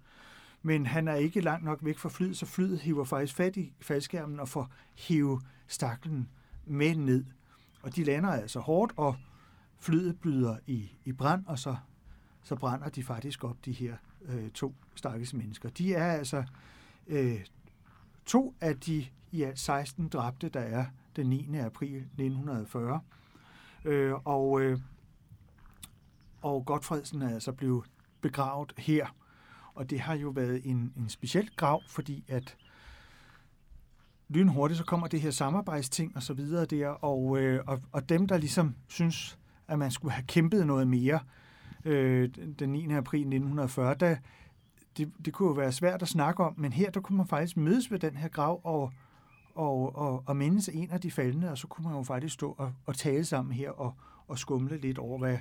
men 0.62 0.86
han 0.86 1.08
er 1.08 1.16
ikke 1.16 1.42
langt 1.42 1.66
nok 1.66 1.80
væk 1.82 1.98
fra 1.98 2.10
flyet, 2.10 2.38
så 2.38 2.46
flyet 2.46 2.80
hiver 2.80 3.04
faktisk 3.04 3.36
fat 3.36 3.58
i 3.58 3.74
faldskærmen 3.80 4.40
og 4.40 4.50
får 4.50 4.70
hive 4.96 5.42
staklen 5.68 6.30
med 6.66 6.96
ned. 6.96 7.26
Og 7.82 7.96
de 7.96 8.04
lander 8.04 8.30
altså 8.30 8.60
hårdt, 8.60 8.94
og 8.98 9.16
flyet 9.80 10.20
byder 10.20 10.58
i, 10.68 10.92
i 11.06 11.12
brand, 11.12 11.46
og 11.46 11.60
så, 11.60 11.76
så 12.44 12.56
brænder 12.56 12.90
de 12.90 13.04
faktisk 13.04 13.44
op, 13.44 13.66
de 13.66 13.72
her 13.72 13.96
øh, 14.26 14.50
to 14.50 14.76
stakkels 14.96 15.34
mennesker. 15.34 15.70
De 15.70 15.94
er 15.94 16.12
altså 16.12 16.44
øh, 17.08 17.46
to 18.26 18.56
af 18.62 18.80
de 18.80 19.06
i 19.32 19.44
alt 19.44 19.60
16 19.60 20.08
dræbte, 20.08 20.50
der 20.50 20.60
er 20.60 20.86
den 21.16 21.28
9. 21.28 21.58
april 21.58 21.96
1940. 21.96 23.00
Øh, 23.86 24.14
og, 24.26 24.62
øh, 24.62 24.80
og 26.42 26.66
Godfredsen 26.66 27.22
er 27.22 27.34
altså 27.34 27.52
blevet 27.52 27.84
begravet 28.22 28.74
her. 28.78 29.16
Og 29.74 29.90
det 29.90 30.00
har 30.00 30.14
jo 30.14 30.30
været 30.30 30.62
en, 30.64 30.94
en 30.98 31.10
speciel 31.10 31.50
grav, 31.56 31.82
fordi 31.88 32.24
at 32.28 32.58
lynhurtigt 34.30 34.78
så 34.78 34.84
kommer 34.84 35.08
det 35.08 35.22
her 35.22 35.32
samarbejdsting 35.32 36.16
og 36.16 36.24
så 36.24 36.34
videre 36.34 36.66
der, 36.66 36.88
og, 36.88 37.38
øh, 37.40 37.64
og, 37.68 37.82
og 37.92 38.10
dem, 38.10 38.28
der 38.28 38.38
ligesom 38.38 38.76
synes, 38.88 39.38
at 39.68 39.80
man 39.80 39.92
skulle 39.92 40.12
have 40.12 40.26
kæmpet 40.28 40.68
noget 40.68 40.88
mere 40.88 41.20
øh, 41.86 42.30
den 42.60 42.70
9. 42.70 42.94
april 42.94 43.20
1940, 43.20 43.94
da, 43.94 44.18
det, 44.98 45.12
det 45.26 45.34
kunne 45.34 45.48
jo 45.48 45.54
være 45.54 45.72
svært 45.72 46.02
at 46.02 46.08
snakke 46.08 46.44
om, 46.44 46.54
men 46.58 46.74
her 46.74 46.92
der 46.92 47.00
kunne 47.00 47.18
man 47.18 47.28
faktisk 47.28 47.58
mødes 47.58 47.92
ved 47.92 48.00
den 48.00 48.16
her 48.16 48.28
grav 48.28 48.62
og, 48.64 48.92
og, 49.56 49.96
og, 49.96 50.24
og 50.26 50.38
mindes 50.38 50.70
en 50.70 50.92
af 50.92 51.02
de 51.02 51.12
faldende, 51.12 51.52
og 51.52 51.58
så 51.58 51.68
kunne 51.68 51.88
man 51.88 51.98
jo 51.98 52.04
faktisk 52.04 52.34
stå 52.34 52.52
og, 52.52 52.74
og 52.86 52.96
tale 52.96 53.26
sammen 53.26 53.54
her 53.54 53.72
og, 53.72 53.96
og 54.28 54.40
skumle 54.40 54.78
lidt 54.78 54.98
over, 54.98 55.18
hvad, 55.20 55.38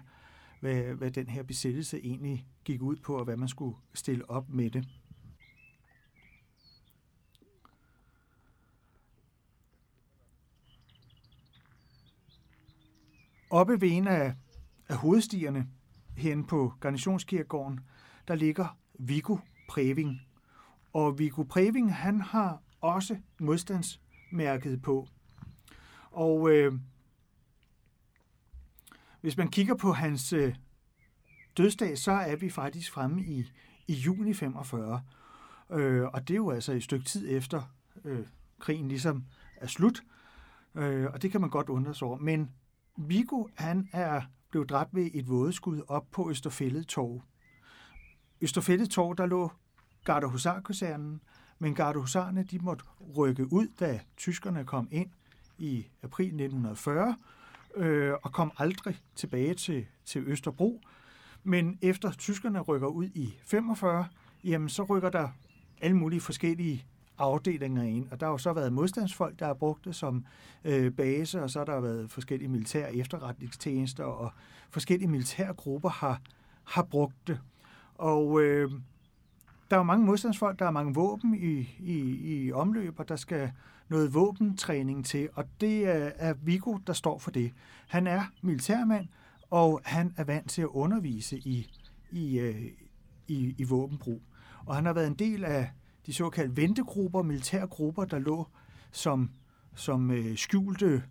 hvad, 0.60 0.82
hvad 0.82 1.10
den 1.10 1.26
her 1.26 1.42
besættelse 1.42 2.00
egentlig 2.04 2.46
gik 2.64 2.82
ud 2.82 2.96
på, 2.96 3.16
og 3.16 3.24
hvad 3.24 3.36
man 3.36 3.48
skulle 3.48 3.76
stille 3.94 4.30
op 4.30 4.48
med 4.48 4.70
det. 4.70 4.88
Oppe 13.50 13.80
ved 13.80 13.88
en 13.92 14.08
af, 14.08 14.34
af 14.88 14.96
hovedstierne 14.96 15.68
hen 16.16 16.44
på 16.44 16.72
garnitionskirkegården, 16.80 17.80
der 18.28 18.34
ligger 18.34 18.78
Viggo 18.98 19.36
Preving. 19.68 20.20
Og 20.92 21.18
Viggo 21.18 21.42
Preving, 21.42 21.94
han 21.94 22.20
har 22.20 22.62
også 22.80 23.16
modstandsmærket 23.38 24.82
på. 24.82 25.08
Og 26.10 26.50
øh, 26.50 26.72
hvis 29.20 29.36
man 29.36 29.48
kigger 29.48 29.74
på 29.74 29.92
hans 29.92 30.32
øh, 30.32 30.54
dødsdag, 31.56 31.98
så 31.98 32.12
er 32.12 32.36
vi 32.36 32.50
faktisk 32.50 32.92
fremme 32.92 33.22
i, 33.22 33.52
i 33.86 33.92
juni 33.92 34.34
45. 34.34 35.02
Øh, 35.70 36.04
og 36.04 36.28
det 36.28 36.34
er 36.34 36.38
jo 36.38 36.50
altså 36.50 36.72
et 36.72 36.82
stykke 36.82 37.04
tid 37.04 37.36
efter 37.36 37.62
øh, 38.04 38.26
krigen 38.58 38.88
ligesom 38.88 39.24
er 39.56 39.66
slut. 39.66 40.02
Øh, 40.74 41.06
og 41.12 41.22
det 41.22 41.32
kan 41.32 41.40
man 41.40 41.50
godt 41.50 41.68
undre 41.68 41.94
sig 41.94 42.08
over. 42.08 42.18
Men 42.18 42.50
Vigo, 42.96 43.46
han 43.54 43.88
er 43.92 44.22
blevet 44.50 44.68
dræbt 44.68 44.94
ved 44.94 45.10
et 45.14 45.28
vådeskud 45.28 45.82
op 45.88 46.10
på 46.10 46.30
Østerfældet 46.30 46.86
Torv. 46.86 47.22
Østerfældet 48.40 48.90
Torv, 48.90 49.16
der 49.16 49.26
lå 49.26 49.52
Gardehusarkasernen, 50.04 51.20
men 51.62 51.74
Gardehusarerne 51.74 52.42
de 52.42 52.58
måtte 52.58 52.84
rykke 53.16 53.52
ud, 53.52 53.66
da 53.80 54.00
tyskerne 54.16 54.64
kom 54.64 54.88
ind 54.90 55.10
i 55.58 55.86
april 56.02 56.26
1940, 56.26 57.16
øh, 57.76 58.12
og 58.22 58.32
kom 58.32 58.52
aldrig 58.58 58.98
tilbage 59.14 59.54
til, 59.54 59.86
til 60.04 60.22
Østerbro. 60.26 60.80
Men 61.44 61.78
efter 61.82 62.12
tyskerne 62.12 62.60
rykker 62.60 62.88
ud 62.88 63.04
i 63.04 63.38
45, 63.44 64.06
jamen 64.44 64.68
så 64.68 64.82
rykker 64.82 65.10
der 65.10 65.28
alle 65.80 65.96
mulige 65.96 66.20
forskellige 66.20 66.84
afdelinger 67.18 67.82
ind, 67.82 68.08
og 68.10 68.20
der 68.20 68.26
har 68.26 68.32
jo 68.32 68.38
så 68.38 68.52
været 68.52 68.72
modstandsfolk, 68.72 69.38
der 69.38 69.46
har 69.46 69.54
brugt 69.54 69.84
det 69.84 69.96
som 69.96 70.24
øh, 70.64 70.92
base, 70.92 71.42
og 71.42 71.50
så 71.50 71.58
har 71.58 71.64
der 71.64 71.80
været 71.80 72.10
forskellige 72.10 72.48
militære 72.48 72.94
efterretningstjenester, 72.94 74.04
og 74.04 74.32
forskellige 74.70 75.08
militære 75.08 75.54
grupper 75.54 75.88
har, 75.88 76.20
har 76.64 76.82
brugt 76.82 77.26
det. 77.26 77.40
Og 77.94 78.42
øh, 78.42 78.70
der 79.70 79.78
er 79.78 79.82
mange 79.82 80.06
modstandsfolk, 80.06 80.58
der 80.58 80.66
er 80.66 80.70
mange 80.70 80.94
våben 80.94 81.34
i, 81.34 81.76
i, 81.78 82.18
i 82.44 82.52
omløb, 82.52 82.98
og 82.98 83.08
der 83.08 83.16
skal 83.16 83.52
noget 83.88 84.14
våbentræning 84.14 85.06
til, 85.06 85.28
og 85.34 85.44
det 85.60 85.88
er, 85.88 86.10
er 86.16 86.34
der 86.86 86.92
står 86.92 87.18
for 87.18 87.30
det. 87.30 87.52
Han 87.88 88.06
er 88.06 88.22
militærmand, 88.42 89.06
og 89.50 89.80
han 89.84 90.14
er 90.16 90.24
vant 90.24 90.50
til 90.50 90.62
at 90.62 90.68
undervise 90.68 91.38
i, 91.38 91.70
i, 92.10 92.38
øh, 92.38 92.66
i, 93.28 93.54
i 93.58 93.64
våbenbrug. 93.64 94.22
Og 94.66 94.74
han 94.74 94.86
har 94.86 94.92
været 94.92 95.06
en 95.06 95.14
del 95.14 95.44
af 95.44 95.70
de 96.06 96.12
såkaldte 96.12 96.56
ventegrupper, 96.56 97.22
militærgrupper, 97.22 98.04
der 98.04 98.18
lå 98.18 98.46
som, 98.92 99.30
som 99.74 100.10
øh, 100.10 100.36
skjulte 100.36 101.02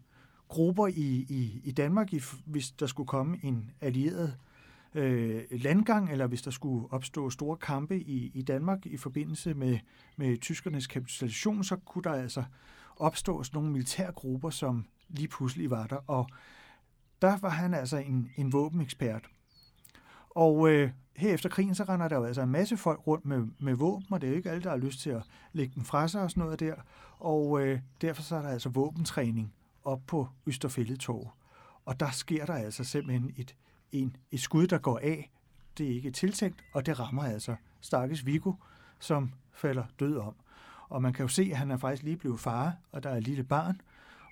grupper 0.48 0.88
i, 0.88 1.26
i, 1.30 1.62
i 1.64 1.72
Danmark, 1.72 2.14
i, 2.14 2.22
hvis 2.46 2.72
der 2.72 2.86
skulle 2.86 3.08
komme 3.08 3.38
en 3.44 3.72
allieret 3.82 4.38
øh, 4.96 5.44
landgang, 5.52 6.12
eller 6.12 6.28
hvis 6.28 6.42
der 6.42 6.52
skulle 6.52 6.92
opstå 6.92 7.30
store 7.30 7.58
kampe 7.58 8.00
i, 8.00 8.32
i 8.34 8.42
Danmark 8.42 8.86
i 8.86 8.98
forbindelse 8.98 9.54
med, 9.54 9.80
med 10.18 10.38
tyskernes 10.38 10.88
kapitulation, 10.88 11.64
så 11.64 11.76
kunne 11.76 12.04
der 12.04 12.14
altså 12.14 12.44
opstå 12.96 13.44
sådan 13.44 13.58
nogle 13.58 13.72
militære 13.72 14.12
grupper, 14.12 14.50
som 14.50 14.86
lige 15.10 15.28
pludselig 15.28 15.70
var 15.70 15.88
der. 15.88 15.96
Og 16.08 16.30
der 17.22 17.38
var 17.38 17.50
han 17.50 17.74
altså 17.74 17.98
en, 17.98 18.32
en 18.36 18.54
våbenekspert. 18.54 19.30
Og 20.30 20.70
øh, 20.70 20.92
her 21.16 21.34
efter 21.34 21.50
krigen, 21.50 21.76
så 21.76 21.84
render 21.84 22.08
der 22.08 22.16
jo 22.16 22.24
altså 22.24 22.42
en 22.42 22.50
masse 22.50 22.78
folk 22.78 23.08
rundt 23.08 23.26
med, 23.26 23.48
med 23.60 23.74
våben, 23.74 24.14
og 24.14 24.22
det 24.22 24.28
er 24.28 24.32
jo 24.32 24.38
ikke 24.38 24.52
alle, 24.52 24.64
der 24.64 24.70
har 24.70 24.78
lyst 24.78 25.00
til 25.00 25.10
at 25.10 25.24
lægge 25.54 25.74
den 25.76 25.84
fra 25.84 26.08
sig 26.08 26.22
og 26.22 26.32
sådan 26.32 26.44
noget 26.44 26.60
der. 26.60 26.76
Og 27.20 27.62
øh, 27.62 27.80
derfor 28.02 28.22
så 28.22 28.36
er 28.36 28.42
der 28.42 28.50
altså 28.50 28.70
våbentræning 28.70 29.54
op 29.84 30.02
på 30.08 30.28
Østerfældetorv. 30.46 31.32
Og 31.86 32.00
der 32.00 32.12
sker 32.12 32.46
der 32.46 32.54
altså 32.54 32.84
simpelthen 32.84 33.32
et, 33.36 33.56
en, 33.92 34.16
et 34.32 34.40
skud, 34.40 34.68
der 34.68 34.78
går 34.78 35.00
af. 35.00 35.32
Det 35.78 35.92
er 35.92 35.96
ikke 35.96 36.12
tiltænkt, 36.12 36.64
og 36.74 36.86
det 36.86 37.00
rammer 37.00 37.24
altså 37.24 37.56
Stakkes 37.82 38.26
Vigo, 38.26 38.54
som 39.00 39.32
falder 39.54 39.84
død 40.00 40.18
om. 40.18 40.36
Og 40.90 41.02
man 41.02 41.14
kan 41.14 41.24
jo 41.24 41.28
se, 41.28 41.50
at 41.52 41.58
han 41.58 41.72
er 41.72 41.78
faktisk 41.78 42.04
lige 42.04 42.18
blevet 42.18 42.40
far, 42.40 42.74
og 42.92 43.04
der 43.04 43.10
er 43.10 43.18
et 43.18 43.24
lille 43.24 43.44
barn, 43.44 43.82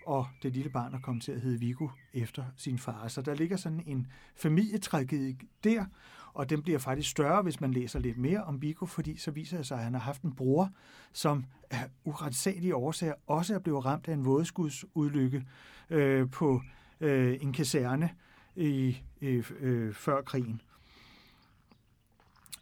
og 0.06 0.28
det 0.44 0.54
lille 0.54 0.70
barn 0.70 0.94
er 0.94 1.00
kommet 1.00 1.24
til 1.24 1.32
at 1.32 1.42
hedde 1.42 1.60
Vigo 1.60 1.88
efter 2.14 2.44
sin 2.56 2.80
far. 2.80 3.08
Så 3.08 3.22
der 3.22 3.34
ligger 3.34 3.58
sådan 3.58 3.84
en 3.86 4.08
familietragedie 4.36 5.38
der, 5.64 5.86
og 6.34 6.50
den 6.50 6.62
bliver 6.62 6.80
faktisk 6.80 7.10
større, 7.10 7.42
hvis 7.42 7.62
man 7.62 7.72
læser 7.72 8.00
lidt 8.00 8.18
mere 8.18 8.44
om 8.44 8.62
Vigo, 8.62 8.86
fordi 8.86 9.18
så 9.18 9.32
viser 9.32 9.58
det 9.58 9.68
sig, 9.68 9.78
at 9.78 9.84
han 9.84 9.94
har 9.94 10.02
haft 10.02 10.22
en 10.22 10.36
bror, 10.36 10.70
som 11.14 11.46
af 11.70 11.90
uretsagelige 12.04 12.76
årsager 12.76 13.14
også 13.28 13.56
er 13.56 13.60
blevet 13.60 13.86
ramt 13.86 14.08
af 14.08 14.14
en 14.14 14.26
vådeskudsudlykke 14.26 15.46
øh, 15.90 16.30
på 16.30 16.62
øh, 17.00 17.38
en 17.42 17.54
kaserne 17.54 18.10
i, 18.58 19.02
øh, 19.22 19.52
øh, 19.60 19.94
før 19.94 20.22
krigen. 20.22 20.62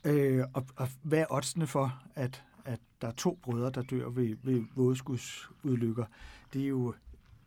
Øh, 0.04 0.46
og, 0.54 0.66
og 0.76 0.90
hvad 1.02 1.20
er 1.20 1.26
oddsene 1.30 1.68
for, 1.68 2.02
at, 2.16 2.44
at 2.66 2.80
der 3.02 3.08
er 3.08 3.12
to 3.12 3.40
brødre, 3.42 3.72
der 3.72 3.82
dør 3.82 4.10
ved, 4.10 4.38
ved 4.44 4.64
vådeskudsudlykker? 4.76 6.06
Det 6.54 6.64
er, 6.64 6.68
jo, 6.68 6.94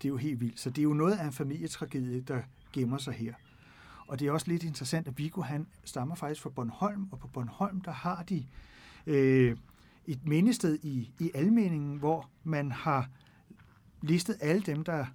det 0.03 0.09
er 0.09 0.13
jo 0.13 0.17
helt 0.17 0.41
vildt. 0.41 0.61
Så 0.61 0.71
det 0.71 0.79
er 0.79 0.83
jo 0.83 0.93
noget 0.93 1.13
af 1.13 1.25
en 1.25 1.33
familietragedie, 1.33 2.21
der 2.21 2.43
gemmer 2.73 2.99
sig 2.99 3.15
her. 3.15 3.35
Og 4.07 4.19
det 4.19 4.29
er 4.29 4.33
også 4.33 4.49
lidt 4.49 4.63
interessant, 4.63 5.09
at 5.09 5.19
Viggo 5.19 5.43
han 5.43 5.67
stammer 5.85 6.15
faktisk 6.15 6.43
fra 6.43 6.51
Bornholm, 6.51 7.09
og 7.11 7.19
på 7.19 7.29
Bornholm, 7.29 7.81
der 7.81 7.91
har 7.91 8.23
de 8.23 8.47
øh, 9.07 9.57
et 10.07 10.27
mindested 10.27 10.79
i, 10.83 11.11
i 11.19 11.31
Almeningen, 11.35 11.99
hvor 11.99 12.29
man 12.45 12.73
har 12.73 13.09
listet 14.03 14.37
alle 14.41 14.63
dem, 14.63 14.85
der 14.85 15.07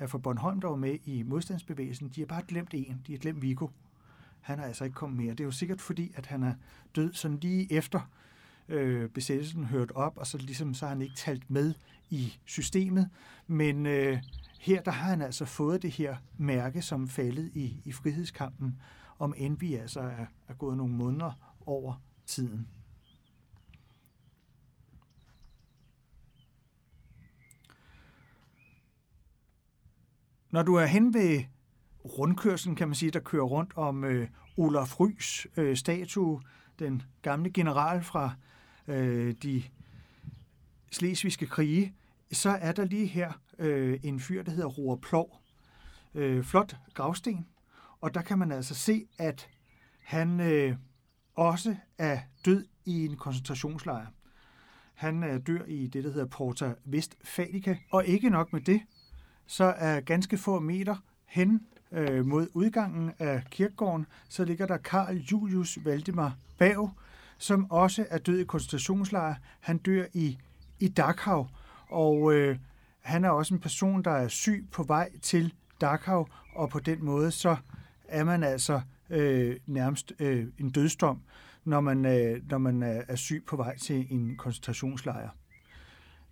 er 0.00 0.06
fra 0.06 0.18
Bornholm, 0.18 0.60
der 0.60 0.68
var 0.68 0.76
med 0.76 0.98
i 1.04 1.22
modstandsbevægelsen. 1.22 2.08
De 2.08 2.20
har 2.20 2.26
bare 2.26 2.42
glemt 2.48 2.74
en. 2.74 3.02
De 3.06 3.12
har 3.12 3.18
glemt 3.18 3.42
Vigo. 3.42 3.68
Han 4.40 4.58
er 4.58 4.64
altså 4.64 4.84
ikke 4.84 4.94
kommet 4.94 5.18
mere. 5.18 5.30
Det 5.30 5.40
er 5.40 5.44
jo 5.44 5.50
sikkert 5.50 5.80
fordi, 5.80 6.12
at 6.14 6.26
han 6.26 6.42
er 6.42 6.54
død 6.96 7.12
sådan 7.12 7.38
lige 7.38 7.72
efter 7.72 8.10
øh, 8.68 9.08
besættelsen 9.08 9.64
hørt 9.64 9.90
op, 9.90 10.16
og 10.16 10.26
så 10.26 10.38
ligesom 10.38 10.74
så 10.74 10.86
har 10.86 10.94
han 10.94 11.02
ikke 11.02 11.14
talt 11.14 11.50
med 11.50 11.74
i 12.10 12.38
systemet. 12.44 13.08
Men 13.46 13.86
øh, 13.86 14.18
her 14.60 14.82
der 14.82 14.90
har 14.90 15.10
han 15.10 15.22
altså 15.22 15.44
fået 15.44 15.82
det 15.82 15.90
her 15.90 16.16
mærke, 16.36 16.82
som 16.82 17.08
faldet 17.08 17.50
i, 17.54 17.82
i 17.84 17.92
frihedskampen, 17.92 18.80
om 19.18 19.34
end 19.36 19.58
vi 19.58 19.74
altså 19.74 20.00
er, 20.00 20.26
er 20.48 20.54
gået 20.54 20.76
nogle 20.76 20.94
måneder 20.94 21.32
over 21.66 21.94
tiden. 22.26 22.66
Når 30.50 30.62
du 30.62 30.74
er 30.74 30.86
hen 30.86 31.14
ved 31.14 31.44
rundkørslen, 32.04 32.76
kan 32.76 32.88
man 32.88 32.94
sige, 32.94 33.10
der 33.10 33.20
kører 33.20 33.44
rundt 33.44 33.72
om 33.76 34.04
øh, 34.04 34.28
Olaf 34.56 35.00
Rys 35.00 35.46
øh, 35.56 35.76
statue, 35.76 36.42
den 36.78 37.02
gamle 37.22 37.50
general 37.50 38.02
fra 38.02 38.34
øh, 38.88 39.34
de 39.42 39.62
slesvigske 40.90 41.46
krige, 41.46 41.94
så 42.32 42.50
er 42.50 42.72
der 42.72 42.84
lige 42.84 43.06
her 43.06 43.32
øh, 43.58 44.00
en 44.02 44.20
fyr, 44.20 44.42
der 44.42 44.52
hedder 44.52 44.68
Roar 44.68 44.96
Plov. 44.96 45.40
Øh, 46.14 46.44
flot 46.44 46.76
gravsten. 46.94 47.46
Og 48.00 48.14
der 48.14 48.22
kan 48.22 48.38
man 48.38 48.52
altså 48.52 48.74
se, 48.74 49.06
at 49.18 49.48
han 50.02 50.40
øh, 50.40 50.76
også 51.34 51.76
er 51.98 52.18
død 52.44 52.66
i 52.84 53.04
en 53.04 53.16
koncentrationslejr. 53.16 54.06
Han 54.94 55.22
er 55.22 55.38
dør 55.38 55.64
i 55.64 55.86
det, 55.86 56.04
der 56.04 56.10
hedder 56.10 56.26
Porta 56.26 56.74
Westfalica. 56.86 57.76
Og 57.90 58.06
ikke 58.06 58.30
nok 58.30 58.52
med 58.52 58.60
det, 58.60 58.80
så 59.50 59.64
er 59.64 60.00
ganske 60.00 60.38
få 60.38 60.58
meter 60.58 60.96
hen 61.26 61.66
øh, 61.92 62.26
mod 62.26 62.48
udgangen 62.54 63.12
af 63.18 63.42
kirkegården, 63.50 64.06
så 64.28 64.44
ligger 64.44 64.66
der 64.66 64.76
Karl 64.76 65.16
Julius 65.16 65.78
Valdemar 65.84 66.36
Bav, 66.58 66.90
som 67.38 67.70
også 67.70 68.06
er 68.10 68.18
død 68.18 68.38
i 68.38 68.44
koncentrationslejr. 68.44 69.34
Han 69.60 69.78
dør 69.78 70.04
i, 70.14 70.38
i 70.80 70.88
Dachau, 70.88 71.48
og 71.88 72.34
øh, 72.34 72.58
han 73.00 73.24
er 73.24 73.30
også 73.30 73.54
en 73.54 73.60
person, 73.60 74.02
der 74.02 74.10
er 74.10 74.28
syg 74.28 74.68
på 74.72 74.82
vej 74.82 75.10
til 75.22 75.54
Dachau, 75.80 76.26
og 76.54 76.70
på 76.70 76.78
den 76.78 77.04
måde 77.04 77.30
så 77.30 77.56
er 78.08 78.24
man 78.24 78.42
altså 78.42 78.80
øh, 79.10 79.56
nærmest 79.66 80.12
øh, 80.18 80.46
en 80.58 80.70
dødsdom, 80.70 81.20
når 81.64 81.80
man, 81.80 82.04
øh, 82.04 82.50
når 82.50 82.58
man 82.58 82.82
er 82.82 83.16
syg 83.16 83.44
på 83.46 83.56
vej 83.56 83.78
til 83.78 84.06
en 84.10 84.36
koncentrationslejr. 84.36 85.28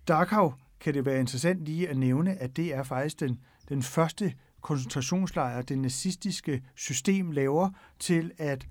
Dachau 0.07 0.53
kan 0.79 0.93
det 0.93 1.05
være 1.05 1.19
interessant 1.19 1.65
lige 1.65 1.89
at 1.89 1.97
nævne, 1.97 2.35
at 2.35 2.57
det 2.57 2.73
er 2.73 2.83
faktisk 2.83 3.19
den, 3.19 3.39
den 3.69 3.83
første 3.83 4.33
koncentrationslejr, 4.61 5.61
det 5.61 5.77
nazistiske 5.77 6.63
system 6.75 7.31
laver 7.31 7.69
til 7.99 8.31
at 8.37 8.67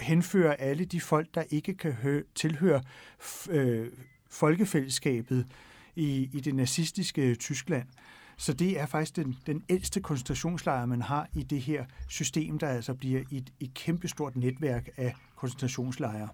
henføre 0.00 0.60
alle 0.60 0.84
de 0.84 1.00
folk, 1.00 1.34
der 1.34 1.42
ikke 1.50 1.74
kan 1.74 1.92
hø- 1.92 2.22
tilhøre 2.34 2.82
øh, 3.50 3.92
folkefællesskabet 4.30 5.46
i, 5.96 6.30
i 6.32 6.40
det 6.40 6.54
nazistiske 6.54 7.34
Tyskland. 7.34 7.88
Så 8.36 8.52
det 8.52 8.80
er 8.80 8.86
faktisk 8.86 9.16
den, 9.16 9.36
den 9.46 9.64
ældste 9.68 10.00
koncentrationslejr, 10.00 10.86
man 10.86 11.02
har 11.02 11.28
i 11.34 11.42
det 11.42 11.60
her 11.60 11.84
system, 12.08 12.58
der 12.58 12.68
altså 12.68 12.94
bliver 12.94 13.22
et, 13.32 13.52
et 13.60 13.74
kæmpestort 13.74 14.36
netværk 14.36 14.88
af 14.96 15.14
koncentrationslejre. 15.36 16.28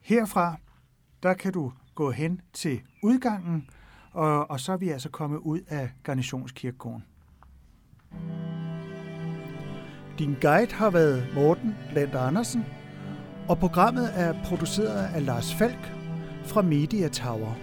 Herfra, 0.00 0.56
der 1.22 1.34
kan 1.34 1.52
du 1.52 1.72
gå 1.98 2.10
hen 2.10 2.40
til 2.52 2.80
udgangen, 3.02 3.70
og, 4.12 4.50
og 4.50 4.60
så 4.60 4.72
er 4.72 4.76
vi 4.76 4.88
altså 4.88 5.08
kommet 5.08 5.38
ud 5.38 5.60
af 5.68 5.90
garnitionskirkegården. 6.02 7.04
Din 10.18 10.36
guide 10.40 10.72
har 10.72 10.90
været 10.90 11.26
Morten 11.34 11.76
Land 11.92 12.14
Andersen, 12.14 12.64
og 13.48 13.58
programmet 13.58 14.10
er 14.14 14.44
produceret 14.44 15.14
af 15.14 15.26
Lars 15.26 15.54
Falk 15.54 15.92
fra 16.44 16.62
Media 16.62 17.08
Tower. 17.08 17.54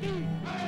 Hey! 0.00 0.61